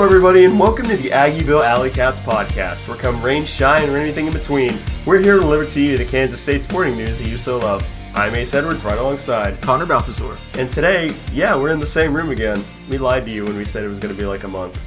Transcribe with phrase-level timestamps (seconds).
[0.00, 3.98] Hello, everybody, and welcome to the Aggieville Alley Cats podcast, where come rain, shine, or
[3.98, 7.28] anything in between, we're here to deliver to you the Kansas State sporting news that
[7.28, 7.86] you so love.
[8.14, 9.60] I'm Ace Edwards, right alongside.
[9.60, 10.38] Connor Balthazar.
[10.54, 12.64] And today, yeah, we're in the same room again.
[12.88, 14.80] We lied to you when we said it was going to be like a month.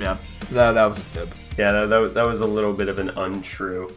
[0.00, 0.16] Yeah,
[0.50, 1.32] that, that was a fib.
[1.56, 3.94] Yeah, that, that, that was a little bit of an untrue.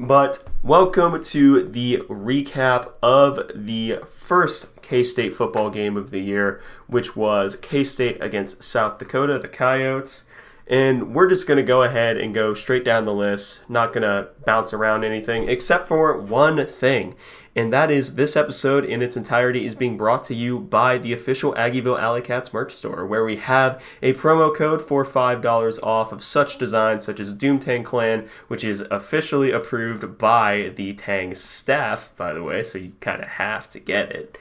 [0.00, 6.60] But welcome to the recap of the first K State football game of the year,
[6.86, 10.24] which was K State against South Dakota, the Coyotes.
[10.68, 14.04] And we're just going to go ahead and go straight down the list, not going
[14.04, 17.16] to bounce around anything, except for one thing
[17.58, 21.12] and that is this episode in its entirety is being brought to you by the
[21.12, 26.12] official Aggieville Alley Cats merch store, where we have a promo code for $5 off
[26.12, 32.12] of such designs such as Doomtang Clan, which is officially approved by the Tang staff,
[32.16, 34.38] by the way, so you kind of have to get it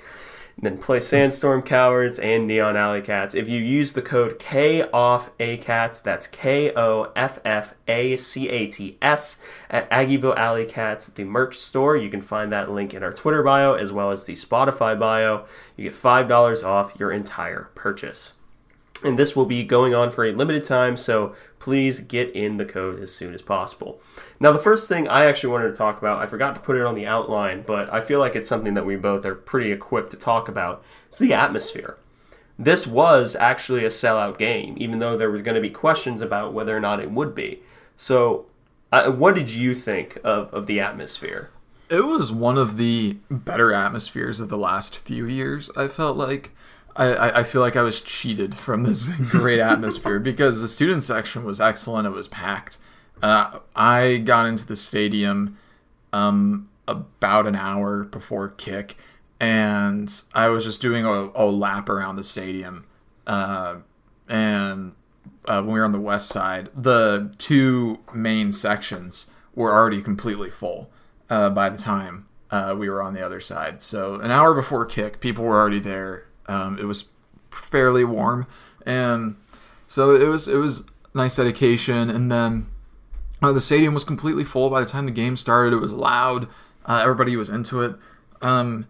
[0.59, 3.35] then play Sandstorm Cowards and Neon Alley Cats.
[3.35, 8.97] If you use the code KOFFACATS, that's K O F F A C A T
[9.01, 9.37] S,
[9.69, 13.43] at Aggieville Alley Cats, the merch store, you can find that link in our Twitter
[13.43, 15.45] bio as well as the Spotify bio.
[15.75, 18.33] You get $5 off your entire purchase.
[19.03, 22.65] And this will be going on for a limited time, so please get in the
[22.65, 24.01] code as soon as possible.
[24.39, 26.85] Now, the first thing I actually wanted to talk about, I forgot to put it
[26.85, 30.11] on the outline, but I feel like it's something that we both are pretty equipped
[30.11, 30.83] to talk about.
[31.09, 31.97] It's the atmosphere.
[32.57, 36.53] This was actually a sellout game, even though there was going to be questions about
[36.53, 37.61] whether or not it would be.
[37.95, 38.47] So,
[38.91, 41.51] uh, what did you think of, of the atmosphere?
[41.89, 46.51] It was one of the better atmospheres of the last few years, I felt like.
[46.97, 51.43] I, I feel like I was cheated from this great atmosphere because the student section
[51.43, 52.07] was excellent.
[52.07, 52.79] It was packed.
[53.21, 55.57] Uh, I got into the stadium
[56.13, 58.97] um, about an hour before kick,
[59.39, 62.85] and I was just doing a, a lap around the stadium.
[63.25, 63.77] Uh,
[64.29, 64.93] and
[65.47, 70.51] uh, when we were on the west side, the two main sections were already completely
[70.51, 70.89] full
[71.29, 73.81] uh, by the time uh, we were on the other side.
[73.81, 76.25] So an hour before kick, people were already there.
[76.47, 77.05] Um, it was
[77.51, 78.47] fairly warm,
[78.85, 79.35] and
[79.87, 82.67] so it was it was nice dedication, and then
[83.41, 85.73] uh, the stadium was completely full by the time the game started.
[85.73, 86.47] It was loud.
[86.85, 87.95] Uh, everybody was into it.
[88.41, 88.87] Um,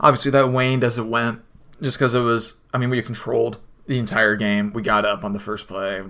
[0.00, 1.42] obviously, that waned as it went,
[1.80, 2.54] just because it was.
[2.72, 4.72] I mean, we controlled the entire game.
[4.72, 6.02] We got up on the first play.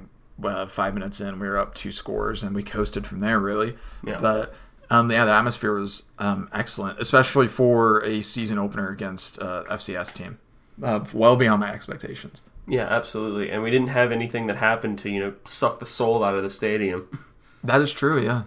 [0.43, 3.41] Uh, five minutes in, we were up two scores, and we coasted from there.
[3.41, 3.75] Really,
[4.05, 4.19] yeah.
[4.21, 4.55] but
[4.91, 10.13] um, yeah, the atmosphere was um, excellent, especially for a season opener against uh, FCS
[10.13, 10.39] team.
[10.83, 12.43] Uh, well beyond my expectations.
[12.69, 13.51] Yeah, absolutely.
[13.51, 16.43] And we didn't have anything that happened to you know suck the soul out of
[16.43, 17.27] the stadium.
[17.63, 18.23] That is true.
[18.23, 18.43] Yeah.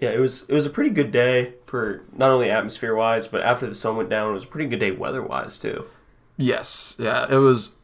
[0.00, 3.42] Yeah, it was it was a pretty good day for not only atmosphere wise, but
[3.42, 5.86] after the sun went down, it was a pretty good day weather wise too.
[6.36, 6.96] Yes.
[6.98, 7.74] Yeah, it was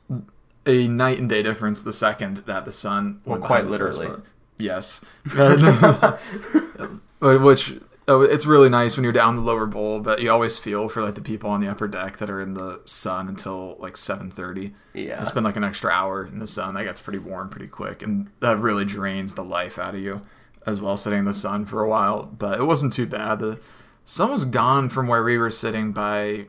[0.66, 4.10] a night and day difference the second that the sun well, quite literally.
[4.58, 5.00] Yes.
[7.20, 10.88] Which oh, it's really nice when you're down the lower bowl, but you always feel
[10.88, 13.94] for like the people on the upper deck that are in the sun until like
[13.94, 14.72] 7:30.
[14.92, 15.20] Yeah.
[15.20, 16.74] You spend like an extra hour in the sun.
[16.74, 20.22] That gets pretty warm pretty quick, and that really drains the life out of you
[20.66, 22.24] as well, sitting in the sun for a while.
[22.24, 23.38] But it wasn't too bad.
[23.38, 23.60] The
[24.04, 26.46] sun was gone from where we were sitting by.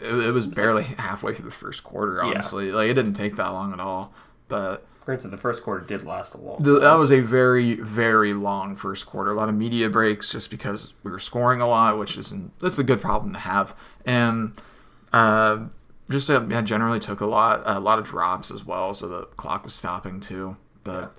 [0.00, 2.22] It, it was barely halfway through the first quarter.
[2.22, 2.74] Honestly, yeah.
[2.74, 4.12] like it didn't take that long at all.
[4.48, 6.62] But granted, the first quarter did last a long.
[6.62, 9.30] The, that was a very very long first quarter.
[9.30, 12.78] A lot of media breaks just because we were scoring a lot, which isn't that's
[12.78, 13.76] a good problem to have.
[14.04, 14.60] And
[15.12, 15.66] uh,
[16.10, 19.24] just uh, yeah, generally took a lot a lot of drops as well, so the
[19.36, 20.56] clock was stopping too.
[20.82, 21.14] But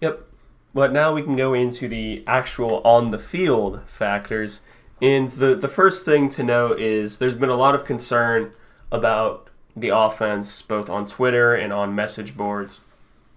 [0.00, 0.26] yep,
[0.74, 4.60] but now we can go into the actual on the field factors.
[5.00, 8.52] And the, the first thing to note is there's been a lot of concern
[8.90, 12.80] about the offense, both on Twitter and on message boards.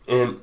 [0.07, 0.39] And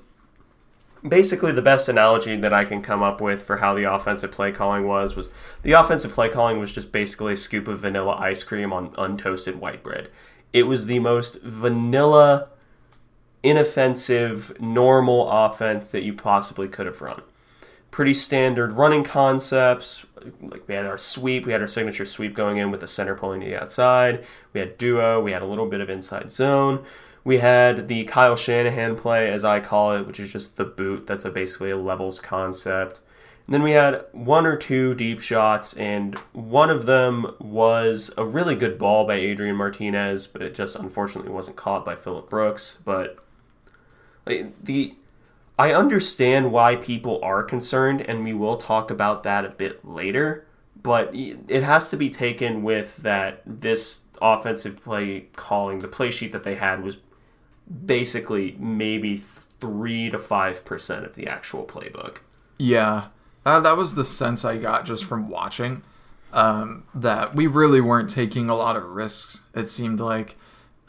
[1.07, 4.53] basically, the best analogy that I can come up with for how the offensive play
[4.53, 5.31] calling was was
[5.63, 9.57] the offensive play calling was just basically a scoop of vanilla ice cream on untoasted
[9.57, 10.11] white bread.
[10.53, 12.49] It was the most vanilla
[13.43, 17.23] inoffensive, normal offense that you possibly could have run.
[17.91, 20.05] Pretty standard running concepts.
[20.41, 23.15] Like we had our sweep, we had our signature sweep going in with the center
[23.15, 24.25] pulling to the outside.
[24.53, 26.85] We had duo, we had a little bit of inside zone.
[27.25, 31.07] We had the Kyle Shanahan play, as I call it, which is just the boot.
[31.07, 33.01] That's a basically a levels concept.
[33.47, 38.25] And then we had one or two deep shots, and one of them was a
[38.25, 42.79] really good ball by Adrian Martinez, but it just unfortunately wasn't caught by Phillip Brooks.
[42.85, 43.19] But
[44.27, 44.95] like the
[45.59, 50.47] I understand why people are concerned, and we will talk about that a bit later.
[50.83, 56.33] But it has to be taken with that this offensive play calling, the play sheet
[56.33, 56.99] that they had was
[57.87, 62.19] basically maybe three to five percent of the actual playbook.
[62.59, 63.09] Yeah,
[63.47, 65.83] uh, that was the sense I got just from watching.
[66.33, 69.43] Um, that we really weren't taking a lot of risks.
[69.55, 70.37] It seemed like,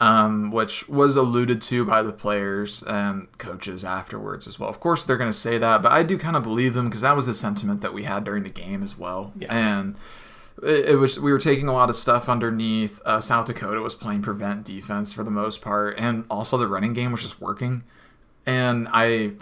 [0.00, 4.68] um, which was alluded to by the players and coaches afterwards as well.
[4.68, 7.00] Of course, they're going to say that, but I do kind of believe them because
[7.00, 9.32] that was the sentiment that we had during the game as well.
[9.38, 9.54] Yeah.
[9.54, 9.96] And
[10.62, 13.00] it, it was we were taking a lot of stuff underneath.
[13.04, 16.92] Uh, South Dakota was playing prevent defense for the most part, and also the running
[16.92, 17.82] game was just working.
[18.44, 19.32] And I,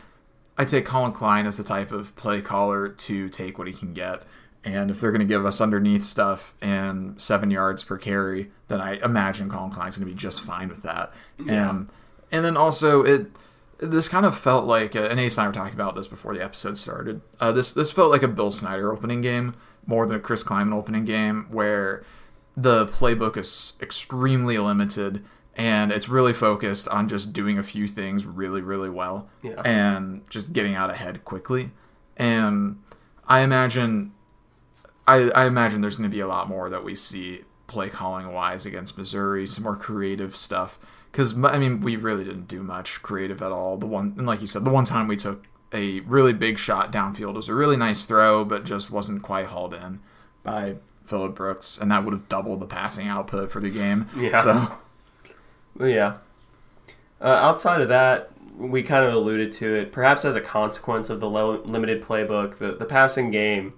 [0.57, 3.93] I take Collin Klein as the type of play caller to take what he can
[3.93, 4.23] get.
[4.65, 8.81] And if they're going to give us underneath stuff and seven yards per carry, then
[8.81, 11.13] I imagine Collin Klein's going to be just fine with that.
[11.39, 11.71] Yeah.
[11.71, 11.89] And
[12.33, 13.27] and then also it
[13.79, 16.33] this kind of felt like uh, and Ace and I were talking about this before
[16.35, 17.21] the episode started.
[17.41, 19.55] Uh, this this felt like a Bill Snyder opening game
[19.87, 22.03] more than a Chris Klieman opening game, where
[22.57, 25.23] the playbook is extremely limited
[25.57, 29.61] and it's really focused on just doing a few things really really well Yeah.
[29.65, 31.71] and just getting out ahead quickly.
[32.17, 32.79] And
[33.29, 34.13] I imagine
[35.07, 38.33] I, I imagine there's going to be a lot more that we see play calling
[38.33, 40.79] wise against Missouri, some more creative stuff.
[41.11, 43.77] Because I mean, we really didn't do much creative at all.
[43.77, 46.93] The one, and like you said, the one time we took a really big shot
[46.93, 50.01] downfield was a really nice throw, but just wasn't quite hauled in
[50.43, 50.77] by
[51.07, 54.09] Phillip Brooks, and that would have doubled the passing output for the game.
[54.17, 54.43] Yeah.
[54.43, 54.73] So
[55.77, 56.19] Well, yeah.
[57.21, 59.93] Uh, outside of that, we kind of alluded to it.
[59.93, 63.75] Perhaps as a consequence of the lo- limited playbook, the, the passing game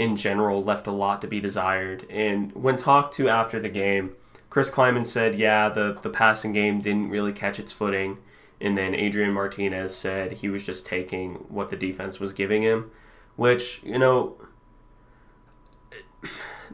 [0.00, 2.06] in general left a lot to be desired.
[2.08, 4.16] And when talked to after the game,
[4.48, 8.16] Chris Klieman said, yeah, the, the passing game didn't really catch its footing.
[8.62, 12.90] And then Adrian Martinez said he was just taking what the defense was giving him,
[13.36, 14.38] which, you know,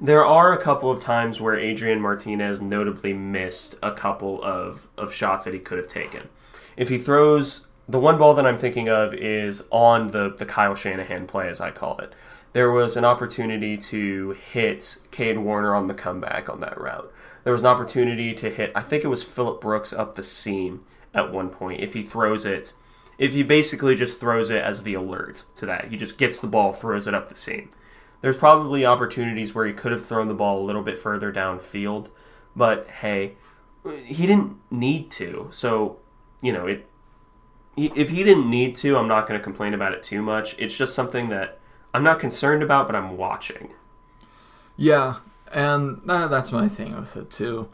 [0.00, 5.12] there are a couple of times where Adrian Martinez notably missed a couple of, of
[5.12, 6.28] shots that he could have taken.
[6.76, 10.74] If he throws the one ball that I'm thinking of is on the, the Kyle
[10.74, 12.12] Shanahan play, as I call it.
[12.52, 17.12] There was an opportunity to hit Cade Warner on the comeback on that route.
[17.44, 20.84] There was an opportunity to hit, I think it was Phillip Brooks up the seam
[21.14, 21.80] at one point.
[21.80, 22.72] If he throws it,
[23.18, 26.46] if he basically just throws it as the alert to that, he just gets the
[26.46, 27.70] ball, throws it up the seam
[28.20, 32.08] there's probably opportunities where he could have thrown the ball a little bit further downfield,
[32.54, 33.36] but hey,
[34.04, 35.48] he didn't need to.
[35.50, 35.98] So,
[36.42, 36.86] you know, it
[37.76, 40.58] if he didn't need to, I'm not going to complain about it too much.
[40.58, 41.58] It's just something that
[41.92, 43.70] I'm not concerned about, but I'm watching.
[44.76, 45.16] Yeah,
[45.52, 47.68] and that, that's my thing with it too.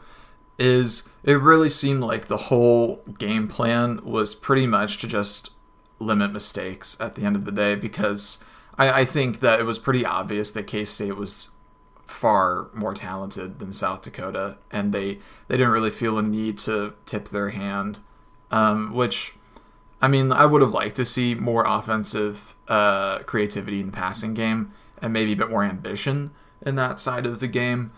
[0.59, 5.51] Is it really seemed like the whole game plan was pretty much to just
[5.99, 8.39] limit mistakes at the end of the day because
[8.77, 11.49] I, I think that it was pretty obvious that K State was
[12.05, 16.93] far more talented than South Dakota, and they they didn't really feel a need to
[17.05, 17.99] tip their hand,
[18.51, 19.35] um, which.
[20.03, 24.33] I mean, I would have liked to see more offensive uh, creativity in the passing
[24.33, 24.71] game
[25.01, 26.31] and maybe a bit more ambition
[26.65, 27.91] in that side of the game.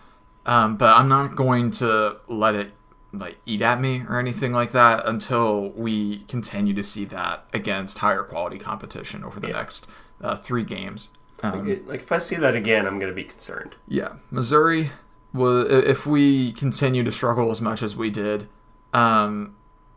[0.46, 2.70] Um, but I'm not going to let it
[3.12, 7.98] like eat at me or anything like that until we continue to see that against
[7.98, 9.54] higher quality competition over the Yeah.
[9.54, 9.88] next
[10.20, 11.10] uh, three games.
[11.42, 13.74] Um, It- like if I see that again, I'm going to be concerned.
[13.88, 14.90] yeah, Missouri.
[15.34, 18.48] Well, if we continue to struggle as much as we did,
[18.94, 19.54] um,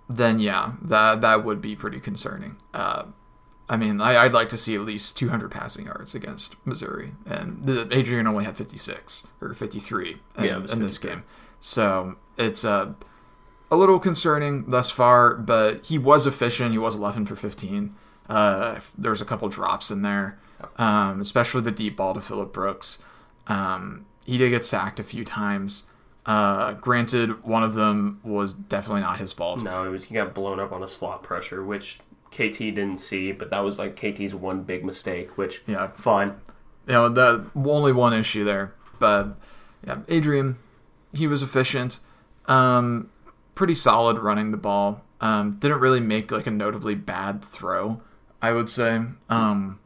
[0.10, 2.58] then yeah, that that would be pretty concerning.
[2.74, 3.06] Uh,
[3.70, 7.64] I mean, I, I'd like to see at least 200 passing yards against Missouri, and
[7.64, 11.24] the, Adrian only had 56 or 53 in, Yeah, in this game,
[11.60, 12.94] so it's uh,
[13.70, 15.36] a little concerning thus far.
[15.36, 16.72] But he was efficient.
[16.72, 17.96] He was 11 for 15.
[18.28, 20.40] Uh, there was a couple drops in there,
[20.78, 23.00] um, especially the deep ball to Phillip Brooks.
[23.46, 25.84] Um, he did get sacked a few times.
[26.30, 29.64] Uh, granted, one of them was definitely not his fault.
[29.64, 31.98] No, he got blown up on a slot pressure, which
[32.30, 36.36] KT didn't see, but that was like KT's one big mistake, which Yeah, fine.
[36.86, 39.38] you know that only one issue there, but
[39.84, 40.58] yeah, Adrian,
[41.14, 42.00] he was efficient,
[42.46, 43.10] um,
[43.56, 45.02] pretty solid running the ball.
[45.22, 48.02] Um, didn't really make like a notably bad throw,
[48.40, 49.02] I would say.
[49.30, 49.80] Um,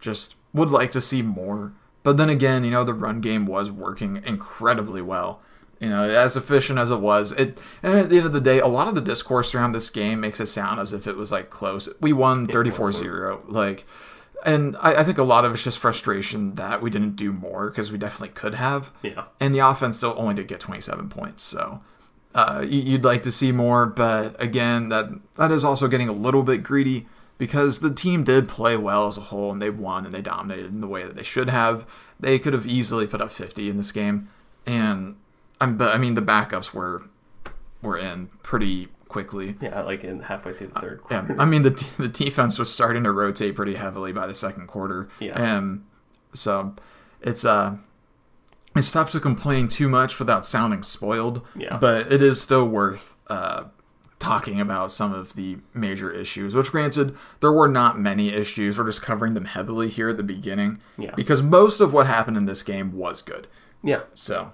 [0.00, 3.70] just would like to see more, but then again, you know the run game was
[3.70, 5.42] working incredibly well.
[5.80, 8.60] You know, as efficient as it was, it and at the end of the day,
[8.60, 11.32] a lot of the discourse around this game makes it sound as if it was
[11.32, 11.88] like close.
[12.00, 13.42] We won 34-0.
[13.48, 13.86] Like
[14.44, 17.68] and I, I think a lot of it's just frustration that we didn't do more
[17.70, 18.90] because we definitely could have.
[19.02, 19.24] Yeah.
[19.38, 21.80] And the offense still only did get 27 points, so
[22.34, 23.86] uh, you- you'd like to see more.
[23.86, 27.06] But again, that that is also getting a little bit greedy
[27.38, 30.70] because the team did play well as a whole and they won and they dominated
[30.70, 31.86] in the way that they should have.
[32.18, 34.28] They could have easily put up 50 in this game,
[34.66, 35.16] and
[35.60, 37.02] I'm but I mean the backups were
[37.82, 39.56] were in pretty quickly.
[39.60, 41.34] Yeah, like in halfway through the third quarter.
[41.34, 41.42] Yeah.
[41.42, 45.08] I mean the the defense was starting to rotate pretty heavily by the second quarter.
[45.18, 45.40] Yeah.
[45.40, 45.84] and
[46.32, 46.74] so
[47.20, 47.76] it's uh
[48.76, 51.44] it's tough to complain too much without sounding spoiled.
[51.56, 51.76] Yeah.
[51.78, 53.64] but it is still worth uh
[54.20, 56.54] talking about some of the major issues.
[56.54, 58.76] Which, granted, there were not many issues.
[58.76, 60.78] We're just covering them heavily here at the beginning.
[60.98, 61.14] Yeah.
[61.16, 63.46] because most of what happened in this game was good.
[63.82, 64.52] yeah, So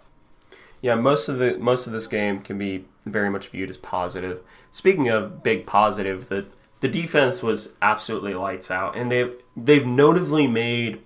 [0.87, 0.95] yeah.
[0.95, 4.41] Most of the most of this game can be very much viewed as positive.
[4.71, 6.47] Speaking of big positive, the
[6.81, 11.01] the defense was absolutely lights out, and they've they've notably made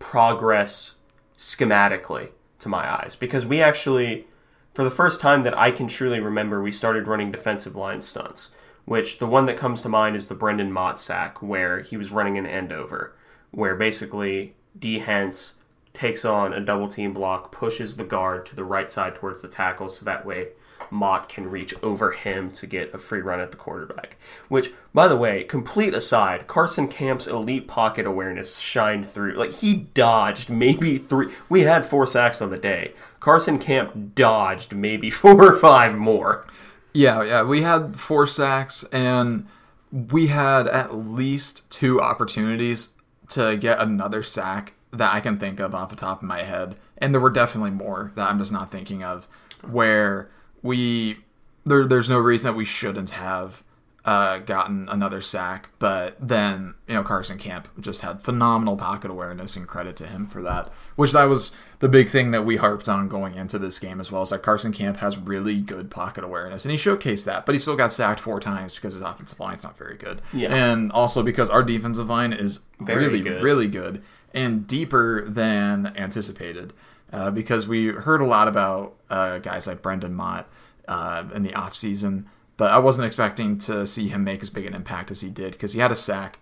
[0.00, 0.96] progress
[1.38, 4.26] schematically to my eyes because we actually
[4.74, 8.50] for the first time that I can truly remember we started running defensive line stunts
[8.84, 12.10] which the one that comes to mind is the Brendan Mott sack where he was
[12.10, 13.14] running an end over
[13.52, 15.54] where basically D Hence
[16.00, 19.48] takes on a double team block pushes the guard to the right side towards the
[19.48, 20.48] tackle so that way
[20.90, 24.16] Mott can reach over him to get a free run at the quarterback.
[24.48, 29.34] Which, by the way, complete aside, Carson Camp's elite pocket awareness shined through.
[29.34, 31.34] Like, he dodged maybe three.
[31.50, 32.94] We had four sacks on the day.
[33.20, 36.46] Carson Camp dodged maybe four or five more.
[36.94, 39.46] Yeah, yeah, we had four sacks and
[39.92, 42.94] we had at least two opportunities
[43.28, 46.76] to get another sack that I can think of off the top of my head.
[46.98, 49.26] And there were definitely more that I'm just not thinking of
[49.62, 50.30] where
[50.62, 51.18] we
[51.64, 53.62] there there's no reason that we shouldn't have
[54.02, 59.56] uh, gotten another sack, but then you know Carson Camp just had phenomenal pocket awareness
[59.56, 60.70] and credit to him for that.
[60.96, 64.10] Which that was the big thing that we harped on going into this game as
[64.10, 64.22] well.
[64.22, 67.44] Is that Carson Camp has really good pocket awareness, and he showcased that.
[67.44, 70.48] But he still got sacked four times because his offensive line's not very good, Yeah.
[70.54, 73.42] and also because our defensive line is Very really good.
[73.42, 74.02] really good
[74.34, 76.72] and deeper than anticipated.
[77.12, 80.48] Uh, because we heard a lot about uh, guys like Brendan Mott
[80.86, 84.74] uh, in the offseason, but I wasn't expecting to see him make as big an
[84.74, 86.38] impact as he did because he had a sack,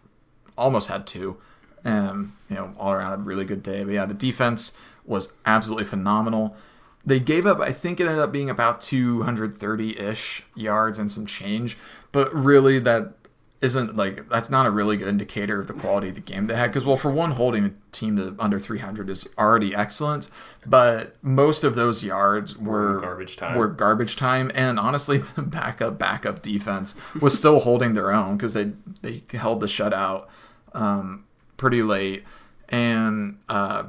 [0.58, 1.38] almost had two.
[1.84, 3.84] Um, you know, all around a really good day.
[3.84, 4.76] But yeah, the defense
[5.06, 6.56] was absolutely phenomenal.
[7.04, 11.24] They gave up, I think it ended up being about 230 ish yards and some
[11.24, 11.78] change,
[12.12, 13.17] but really that
[13.60, 16.54] isn't like that's not a really good indicator of the quality of the game they
[16.54, 20.28] had because well for one holding a team to under 300 is already excellent
[20.64, 23.56] but most of those yards were Garbage time.
[23.58, 28.54] were garbage time and honestly the backup backup defense was still holding their own because
[28.54, 28.72] they
[29.02, 30.26] they held the shutout
[30.72, 31.24] um,
[31.56, 32.22] pretty late
[32.68, 33.84] and uh,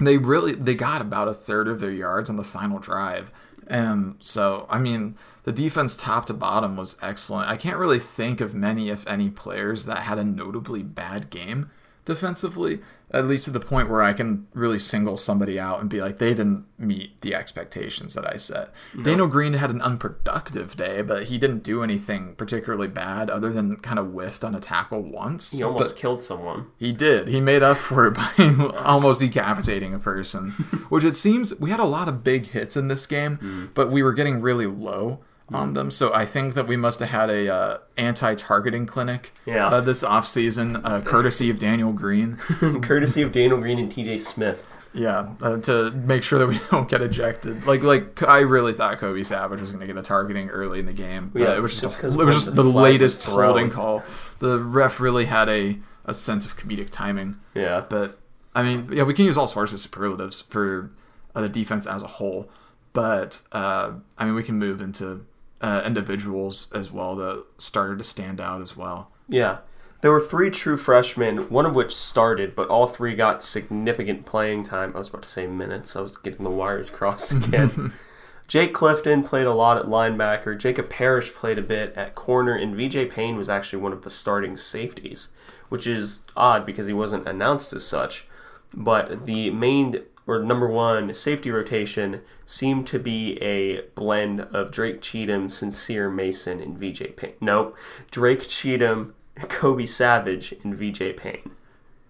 [0.00, 3.30] they really they got about a third of their yards on the final drive
[3.66, 7.48] and so i mean the defense top to bottom was excellent.
[7.48, 11.70] I can't really think of many if any players that had a notably bad game
[12.04, 12.80] defensively
[13.14, 16.18] at least to the point where i can really single somebody out and be like
[16.18, 18.70] they didn't meet the expectations that i set
[19.02, 23.76] daniel green had an unproductive day but he didn't do anything particularly bad other than
[23.76, 26.66] kind of whiffed on a tackle once He almost but- killed someone.
[26.76, 27.28] he did.
[27.28, 28.32] He made up for it by
[28.78, 30.50] almost decapitating a person,
[30.88, 33.68] which it seems we had a lot of big hits in this game, Mm.
[33.74, 35.20] but we were getting really low
[35.54, 35.90] on them.
[35.90, 39.68] So I think that we must have had a uh, anti-targeting clinic Yeah.
[39.68, 42.36] uh, this offseason, uh, courtesy of Daniel Green.
[42.82, 44.66] Courtesy of Daniel Green and TJ Smith.
[44.94, 47.66] Yeah, uh, to make sure that we don't get ejected.
[47.66, 50.86] Like, like I really thought Kobe Savage was going to get a targeting early in
[50.86, 53.70] the game, but Yeah, it was just, a- it was just the the latest holding
[53.70, 54.02] call.
[54.40, 57.36] The ref really had a a sense of comedic timing.
[57.54, 57.84] Yeah.
[57.88, 58.18] But
[58.54, 60.90] I mean, yeah, we can use all sorts of superlatives for
[61.34, 62.50] uh, the defense as a whole.
[62.92, 65.24] But uh, I mean, we can move into
[65.62, 69.10] uh, individuals as well that started to stand out as well.
[69.28, 69.58] Yeah.
[70.02, 74.64] There were three true freshmen, one of which started, but all three got significant playing
[74.64, 74.92] time.
[74.94, 75.94] I was about to say minutes.
[75.94, 77.92] I was getting the wires crossed again.
[78.48, 80.58] Jake Clifton played a lot at linebacker.
[80.58, 84.10] Jacob Parrish played a bit at corner, and VJ Payne was actually one of the
[84.10, 85.28] starting safeties,
[85.68, 88.26] which is odd because he wasn't announced as such.
[88.74, 95.00] But the main or number one safety rotation seemed to be a blend of Drake
[95.00, 97.34] Cheatham, Sincere Mason, and VJ Payne.
[97.40, 97.76] Nope,
[98.10, 99.14] Drake Cheatham,
[99.48, 101.50] Kobe Savage, and VJ Payne.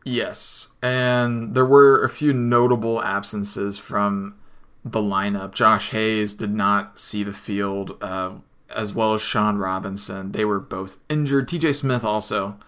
[0.05, 4.37] Yes, and there were a few notable absences from
[4.85, 5.55] the lineup.
[5.55, 8.33] Josh Hayes did not see the field, uh,
[8.75, 10.33] as well as Sean Robinson.
[10.33, 11.49] They were both injured.
[11.49, 12.59] TJ Smith also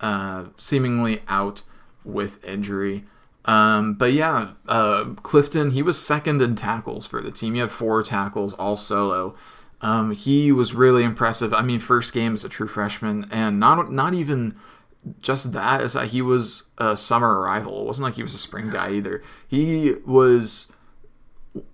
[0.00, 1.62] uh, seemingly out
[2.04, 3.04] with injury.
[3.50, 7.54] Um, but yeah, uh, Clifton, he was second in tackles for the team.
[7.54, 9.34] He had four tackles all solo.
[9.80, 11.52] Um, he was really impressive.
[11.52, 14.54] I mean, first game as a true freshman, and not not even
[15.20, 17.80] just that is that he was a summer arrival.
[17.80, 19.20] It wasn't like he was a spring guy either.
[19.48, 20.70] He was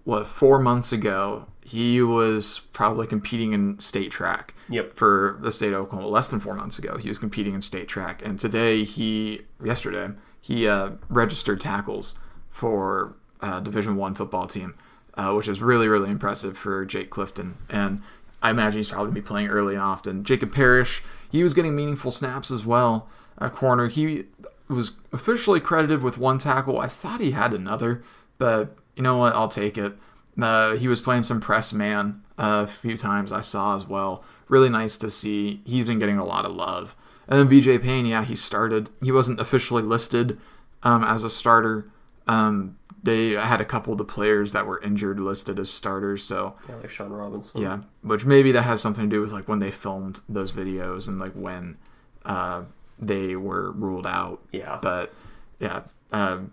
[0.04, 1.48] what four months ago.
[1.62, 4.54] he was probably competing in state track.
[4.70, 4.96] Yep.
[4.96, 7.88] For the state of Oklahoma, less than four months ago, he was competing in state
[7.88, 10.14] track, and today he, yesterday,
[10.46, 12.14] he uh, registered tackles
[12.50, 14.76] for uh, Division One football team,
[15.14, 17.56] uh, which is really really impressive for Jake Clifton.
[17.68, 18.02] And
[18.40, 20.22] I imagine he's probably gonna be playing early and often.
[20.22, 23.08] Jacob Parrish, he was getting meaningful snaps as well.
[23.38, 24.24] A corner, he
[24.68, 26.78] was officially credited with one tackle.
[26.78, 28.04] I thought he had another,
[28.38, 29.34] but you know what?
[29.34, 29.94] I'll take it.
[30.40, 34.22] Uh, he was playing some press man a few times I saw as well.
[34.48, 35.60] Really nice to see.
[35.64, 36.94] He's been getting a lot of love.
[37.28, 38.90] And then VJ Payne, yeah, he started.
[39.02, 40.38] He wasn't officially listed
[40.82, 41.88] um, as a starter.
[42.28, 46.54] Um, they had a couple of the players that were injured listed as starters, so
[46.68, 47.60] Yeah, like Sean Robinson.
[47.62, 51.06] yeah, which maybe that has something to do with like when they filmed those videos
[51.06, 51.76] and like when
[52.24, 52.62] uh,
[52.98, 54.40] they were ruled out.
[54.50, 54.78] Yeah.
[54.82, 55.12] But
[55.60, 56.50] yeah, um,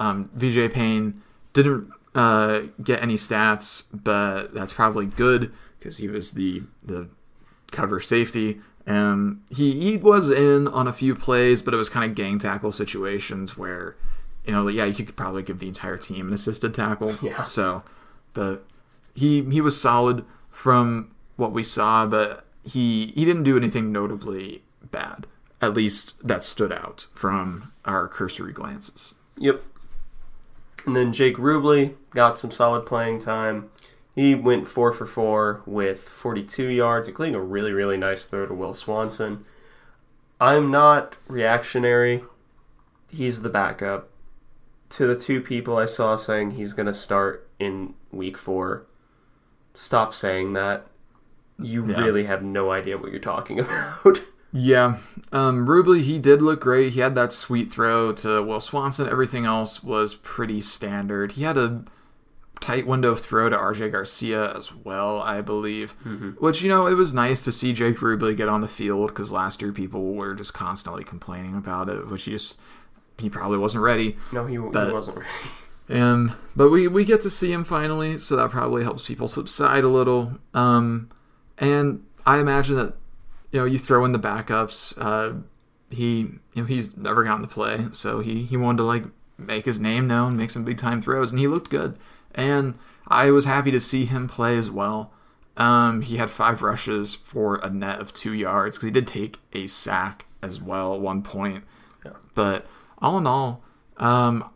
[0.00, 6.32] um, VJ Payne didn't uh, get any stats, but that's probably good because he was
[6.32, 7.08] the the
[7.70, 8.60] cover safety.
[8.88, 12.38] Um, he he was in on a few plays, but it was kind of gang
[12.38, 13.96] tackle situations where,
[14.46, 17.14] you know, yeah, you could probably give the entire team an assisted tackle.
[17.22, 17.42] Yeah.
[17.42, 17.82] So,
[18.32, 18.64] but
[19.14, 24.62] he he was solid from what we saw, but he he didn't do anything notably
[24.90, 25.26] bad.
[25.60, 29.16] At least that stood out from our cursory glances.
[29.36, 29.62] Yep.
[30.86, 33.68] And then Jake Rubley got some solid playing time.
[34.14, 38.54] He went four for four with 42 yards, including a really, really nice throw to
[38.54, 39.44] Will Swanson.
[40.40, 42.22] I'm not reactionary.
[43.08, 44.08] He's the backup.
[44.90, 48.86] To the two people I saw saying he's going to start in week four,
[49.74, 50.86] stop saying that.
[51.60, 52.00] You Yeah.
[52.00, 53.60] really have no idea what you're talking
[54.04, 54.20] about.
[54.52, 54.98] Yeah,
[55.30, 56.94] um, Rubley, he did look great.
[56.94, 59.06] He had that sweet throw to Will Swanson.
[59.08, 61.32] Everything else was pretty standard.
[61.32, 61.82] He had a
[62.60, 65.92] tight window throw to RJ Garcia as well, I believe.
[66.38, 69.30] Which, you know, it was nice to see Jake Rubley get on the field because
[69.32, 72.60] last year people were just constantly complaining about it, which he just,
[73.18, 74.16] he probably wasn't ready.
[74.32, 75.28] no, he, he But- wasn't ready.
[75.90, 79.84] Um, but we, we get to see him finally, so that probably helps people subside
[79.84, 80.38] a little.
[80.52, 81.08] Um,
[81.56, 82.92] and I imagine that
[83.52, 84.92] you know you throw in the backups.
[84.98, 85.38] Uh,
[85.88, 89.04] he you know he's never gotten to play, so he he wanted to like
[89.38, 91.96] make his name known, make some big time throws, and he looked good.
[92.38, 95.12] And I was happy to see him play as well.
[95.56, 99.38] Um, he had five rushes for a net of two yards because he did take
[99.52, 101.64] a sack as well at one point.
[102.04, 102.12] Yeah.
[102.34, 102.66] But
[102.98, 103.64] all in all,
[103.96, 104.48] um,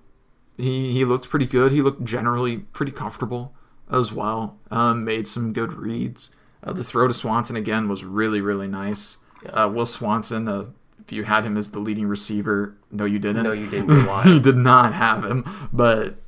[0.57, 1.73] he he looked pretty good.
[1.73, 3.53] He looked generally pretty comfortable
[3.91, 4.59] as well.
[4.71, 6.31] Um, made some good reads.
[6.63, 9.19] Uh, the throw to Swanson again was really really nice.
[9.45, 9.51] Yeah.
[9.51, 10.67] Uh, Will Swanson, uh,
[11.01, 13.43] if you had him as the leading receiver, no, you didn't.
[13.43, 13.91] No, you didn't.
[14.27, 16.22] You did not have him, but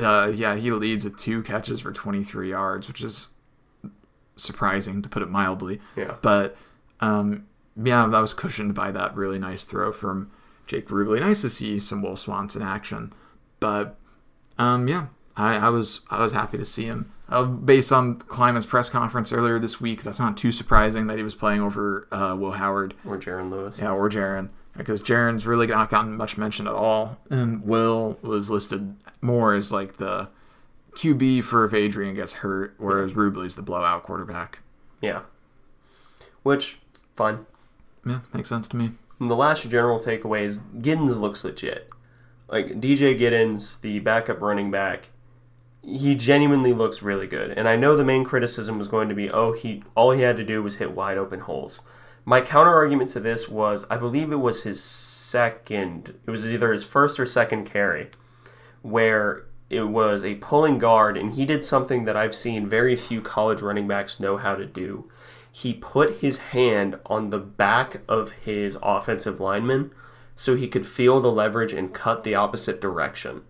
[0.00, 3.28] uh, yeah, he leads with two catches for 23 yards, which is
[4.36, 5.80] surprising to put it mildly.
[5.96, 6.16] Yeah.
[6.22, 6.56] But
[7.00, 10.30] um, yeah, that was cushioned by that really nice throw from
[10.66, 11.20] Jake Rubley.
[11.20, 13.12] Nice to see some Will Swanson action,
[13.58, 13.96] but
[14.58, 17.12] um, yeah, I, I was I was happy to see him.
[17.28, 21.22] Uh, based on Klieman's press conference earlier this week, that's not too surprising that he
[21.22, 22.94] was playing over uh, Will Howard.
[23.04, 23.78] Or Jaron Lewis.
[23.78, 24.50] Yeah, or Jaron.
[24.80, 27.18] Because Jaron's really not gotten much mention at all.
[27.30, 30.28] And Will was listed more as like the
[30.92, 34.60] QB for if Adrian gets hurt, whereas Rubley's the blowout quarterback.
[35.00, 35.22] Yeah.
[36.42, 36.78] Which,
[37.16, 37.46] fine.
[38.04, 38.90] Yeah, makes sense to me.
[39.18, 41.90] And the last general takeaway is Giddens looks legit.
[42.48, 45.10] Like DJ Giddens, the backup running back,
[45.82, 47.50] he genuinely looks really good.
[47.50, 50.36] And I know the main criticism was going to be, oh, he all he had
[50.38, 51.80] to do was hit wide open holes.
[52.24, 56.14] My counter argument to this was, I believe it was his second.
[56.26, 58.10] It was either his first or second carry,
[58.82, 63.20] where it was a pulling guard, and he did something that I've seen very few
[63.20, 65.08] college running backs know how to do.
[65.50, 69.92] He put his hand on the back of his offensive lineman
[70.36, 73.42] so he could feel the leverage and cut the opposite direction.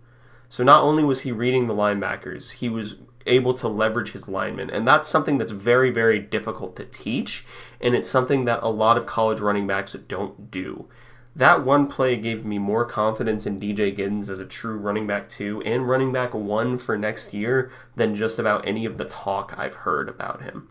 [0.49, 4.69] So not only was he reading the linebackers, he was able to leverage his linemen.
[4.69, 7.45] And that's something that's very, very difficult to teach.
[7.81, 10.87] And it's something that a lot of college running backs don't do.
[11.35, 15.29] That one play gave me more confidence in DJ Giddens as a true running back
[15.29, 19.55] two and running back one for next year than just about any of the talk
[19.57, 20.69] I've heard about him.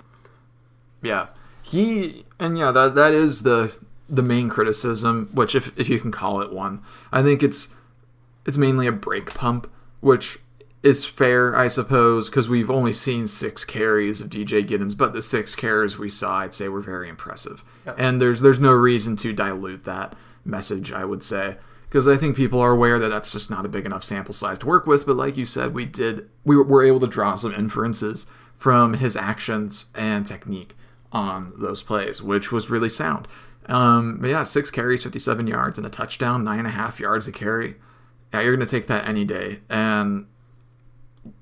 [1.03, 1.29] Yeah,
[1.63, 6.11] he and yeah that that is the the main criticism, which if if you can
[6.11, 7.71] call it one, I think it's
[8.45, 9.71] it's mainly a brake pump,
[10.01, 10.41] which
[10.83, 15.23] is fair, I suppose, because we've only seen six carries of DJ Giddens, but the
[15.23, 17.63] six carries we saw, I'd say, were very impressive.
[17.85, 17.95] Yeah.
[17.99, 20.15] And there's there's no reason to dilute that
[20.45, 20.93] message.
[20.93, 21.57] I would say
[21.91, 24.61] because I think people are aware that that's just not a big enough sample size
[24.61, 25.07] to work with.
[25.07, 29.17] But like you said, we did we were able to draw some inferences from his
[29.17, 30.77] actions and technique
[31.13, 33.27] on those plays, which was really sound.
[33.67, 37.27] Um, but yeah, six carries, 57 yards, and a touchdown, nine and a half yards
[37.27, 37.77] a carry.
[38.33, 39.61] Yeah, you're going to take that any day.
[39.69, 40.27] And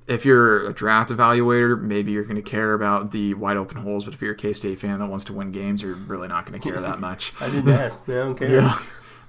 [0.06, 4.04] if you're a draft evaluator, maybe you're going to care about the wide open holes.
[4.04, 6.46] But if you're a K State fan that wants to win games, you're really not
[6.46, 7.32] going to care that much.
[7.40, 7.68] I didn't.
[7.68, 8.50] I don't care.
[8.50, 8.78] Yeah.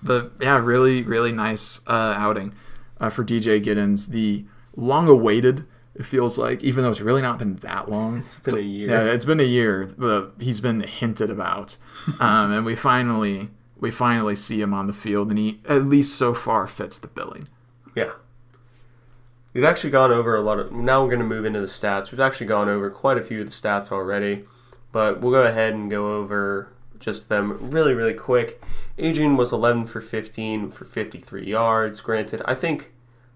[0.02, 2.56] But yeah, really, really nice uh, outing
[3.00, 4.08] uh, for DJ Giddens.
[4.08, 8.20] The long awaited, it feels like, even though it's really not been that long.
[8.20, 8.90] It's been a year.
[8.90, 9.94] Yeah, it's been a year.
[9.98, 11.78] But he's been hinted about,
[12.20, 16.18] um, and we finally we finally see him on the field, and he at least
[16.18, 17.48] so far fits the billing.
[17.96, 18.12] Yeah.
[19.54, 20.72] We've actually gone over a lot of.
[20.72, 22.12] Now we're going to move into the stats.
[22.12, 24.46] We've actually gone over quite a few of the stats already,
[24.92, 28.62] but we'll go ahead and go over just them really, really quick.
[28.98, 32.02] Adrian was 11 for 15 for 53 yards.
[32.02, 32.92] Granted, I think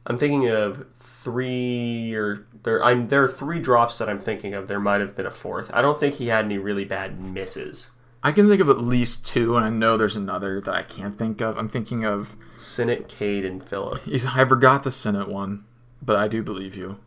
[0.05, 2.83] I'm thinking of three or there.
[2.83, 4.67] I'm there are three drops that I'm thinking of.
[4.67, 5.71] There might have been a fourth.
[5.73, 7.91] I don't think he had any really bad misses.
[8.25, 11.17] I can think of at least two, and I know there's another that I can't
[11.17, 11.57] think of.
[11.57, 12.37] I'm thinking of.
[12.55, 14.01] Sinnott, Cade, and Phillip.
[14.27, 15.65] I forgot the Sinnott one,
[16.05, 16.99] but I do believe you.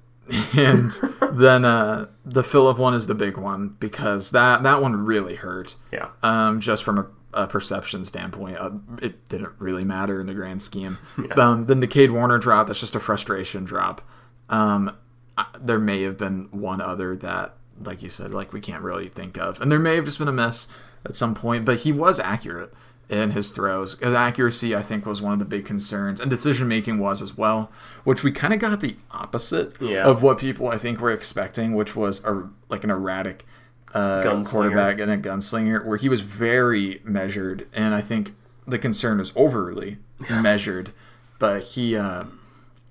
[0.56, 0.90] and
[1.32, 5.76] then uh, the Phillip one is the big one because that that one really hurt.
[5.92, 6.08] Yeah.
[6.22, 7.06] Um, just from a,
[7.44, 10.98] a perception standpoint, uh, it didn't really matter in the grand scheme.
[11.18, 11.34] Yeah.
[11.34, 14.02] Um, then the Cade Warner drop, that's just a frustration drop.
[14.48, 14.96] Um,
[15.38, 19.08] I, there may have been one other that, like you said, like we can't really
[19.08, 20.68] think of, and there may have just been a miss
[21.04, 22.72] at some point, but he was accurate
[23.08, 23.98] in his throws.
[24.00, 27.36] His accuracy, I think, was one of the big concerns, and decision making was as
[27.36, 27.70] well,
[28.04, 30.04] which we kind of got the opposite Yeah.
[30.04, 33.46] of what people I think were expecting, which was a like an erratic
[33.94, 38.34] uh, quarterback and a gunslinger, where he was very measured, and I think
[38.66, 40.90] the concern was overly measured,
[41.38, 41.96] but he.
[41.96, 42.24] Uh,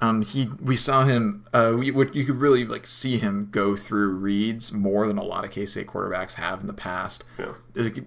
[0.01, 1.45] um, he we saw him.
[1.53, 5.43] Uh, we, you could really like see him go through reads more than a lot
[5.45, 7.53] of K State quarterbacks have in the past, Yeah.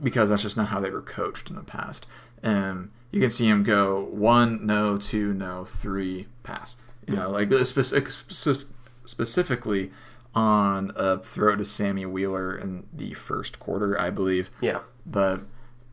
[0.02, 2.04] Because that's just not how they were coached in the past.
[2.42, 6.76] And you can see him go one, no, two, no, three, pass.
[7.06, 8.64] You know, like spe-
[9.04, 9.90] specifically
[10.34, 14.80] on a throw to Sammy Wheeler in the first quarter, I believe Yeah.
[15.06, 15.40] but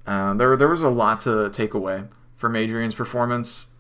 [0.06, 2.04] uh, there there was a lot to take away
[2.36, 3.72] from Adrian's performance,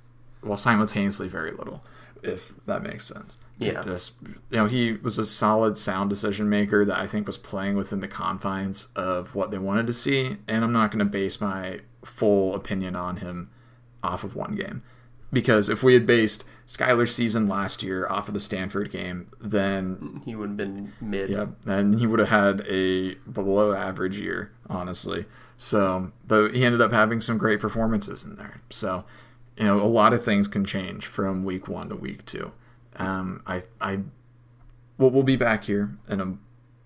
[0.42, 1.84] while simultaneously very little,
[2.28, 3.38] if that makes sense.
[3.58, 3.82] Yeah.
[3.84, 7.76] just you know he was a solid, sound decision maker that I think was playing
[7.78, 11.40] within the confines of what they wanted to see, and I'm not going to base
[11.40, 13.50] my full opinion on him
[14.04, 14.84] off of one game.
[15.32, 20.22] Because if we had based Skylar's season last year off of the Stanford game, then
[20.26, 21.30] He would have been mid.
[21.30, 25.26] yeah, and he would have had a below average year, honestly.
[25.58, 28.62] So, but he ended up having some great performances in there.
[28.70, 29.06] So,
[29.58, 32.52] you know, a lot of things can change from week one to week two.
[32.98, 34.00] Um, I, I,
[34.98, 36.38] well, we'll be back here in a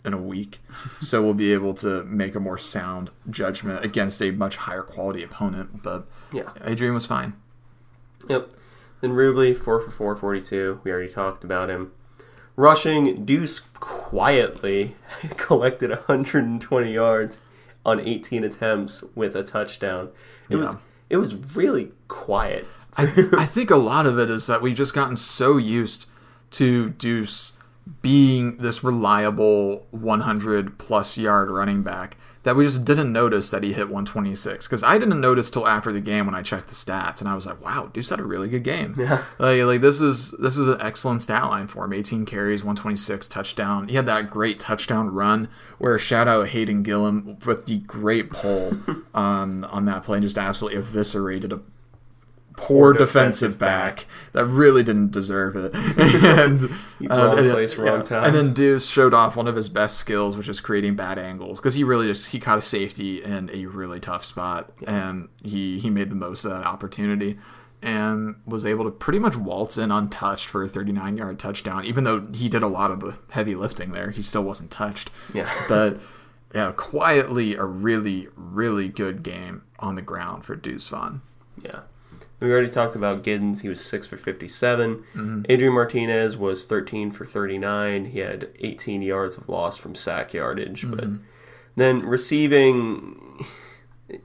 [0.06, 0.60] in a week,
[1.02, 5.24] so we'll be able to make a more sound judgment against a much higher quality
[5.24, 5.84] opponent.
[5.84, 6.50] But Yeah.
[6.64, 7.34] Adrian was fine.
[8.30, 8.52] Yep.
[9.02, 10.82] Then Rubley, 4 for 4, 42.
[10.84, 11.92] We already talked about him.
[12.56, 14.96] Rushing, Deuce quietly
[15.38, 17.40] collected 120 yards
[17.86, 20.10] on 18 attempts with a touchdown.
[20.50, 20.82] It was Yeah.
[21.10, 22.66] It was really quiet.
[22.98, 23.04] I,
[23.38, 26.08] I think a lot of it is that we've just gotten so used
[26.52, 27.54] to Deuce
[28.02, 33.74] being this reliable 100 plus yard running back that we just didn't notice that he
[33.74, 34.68] hit 126.
[34.68, 37.36] Because I didn't notice till after the game when I checked the stats, and I
[37.36, 39.24] was like, "Wow, Deuce had a really good game." Yeah.
[39.38, 41.94] Like, like this is this is an excellent stat line for him.
[41.94, 43.88] 18 carries, 126 touchdown.
[43.88, 48.78] He had that great touchdown run where shout out Hayden Gillum with the great pull
[49.14, 51.60] on on that play and just absolutely eviscerated a
[52.60, 55.74] poor defensive, back, that really didn't deserve it.
[55.98, 56.68] and uh,
[57.10, 58.26] wrong and- place, wrong time.
[58.26, 61.60] And then Deuce showed off one of his best skills, which is creating bad angles,
[61.60, 65.80] because he really just he caught a safety in a really tough spot, and he
[65.80, 67.38] he made the most of that opportunity.
[67.82, 72.04] And was able to pretty much waltz in untouched for a 39 yard touchdown, even
[72.04, 74.12] though he did a lot of the heavy lifting there.
[74.12, 75.10] He still wasn't touched.
[75.34, 75.50] Yeah.
[75.70, 76.02] But
[76.54, 81.22] yeah, quietly a really, really good game on the ground for Deuce Vaughn.
[81.64, 81.82] Yeah.
[82.40, 83.62] We already talked about Giddens.
[83.62, 84.98] He was 6 for 57.
[84.98, 85.42] Mm-hmm.
[85.50, 88.06] Adrian Martinez was 13 for 39.
[88.06, 90.90] He had 18 yards of loss from sack yardage.
[90.90, 91.24] But Mm-hmm.
[91.76, 93.46] then receiving,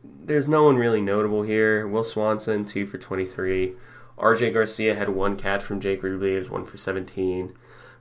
[0.05, 1.87] there's no one really notable here.
[1.89, 3.75] Will Swanson, 2 for 23.
[4.17, 6.37] RJ Garcia had one catch from Jake Rubley.
[6.37, 7.53] It was 1 for 17.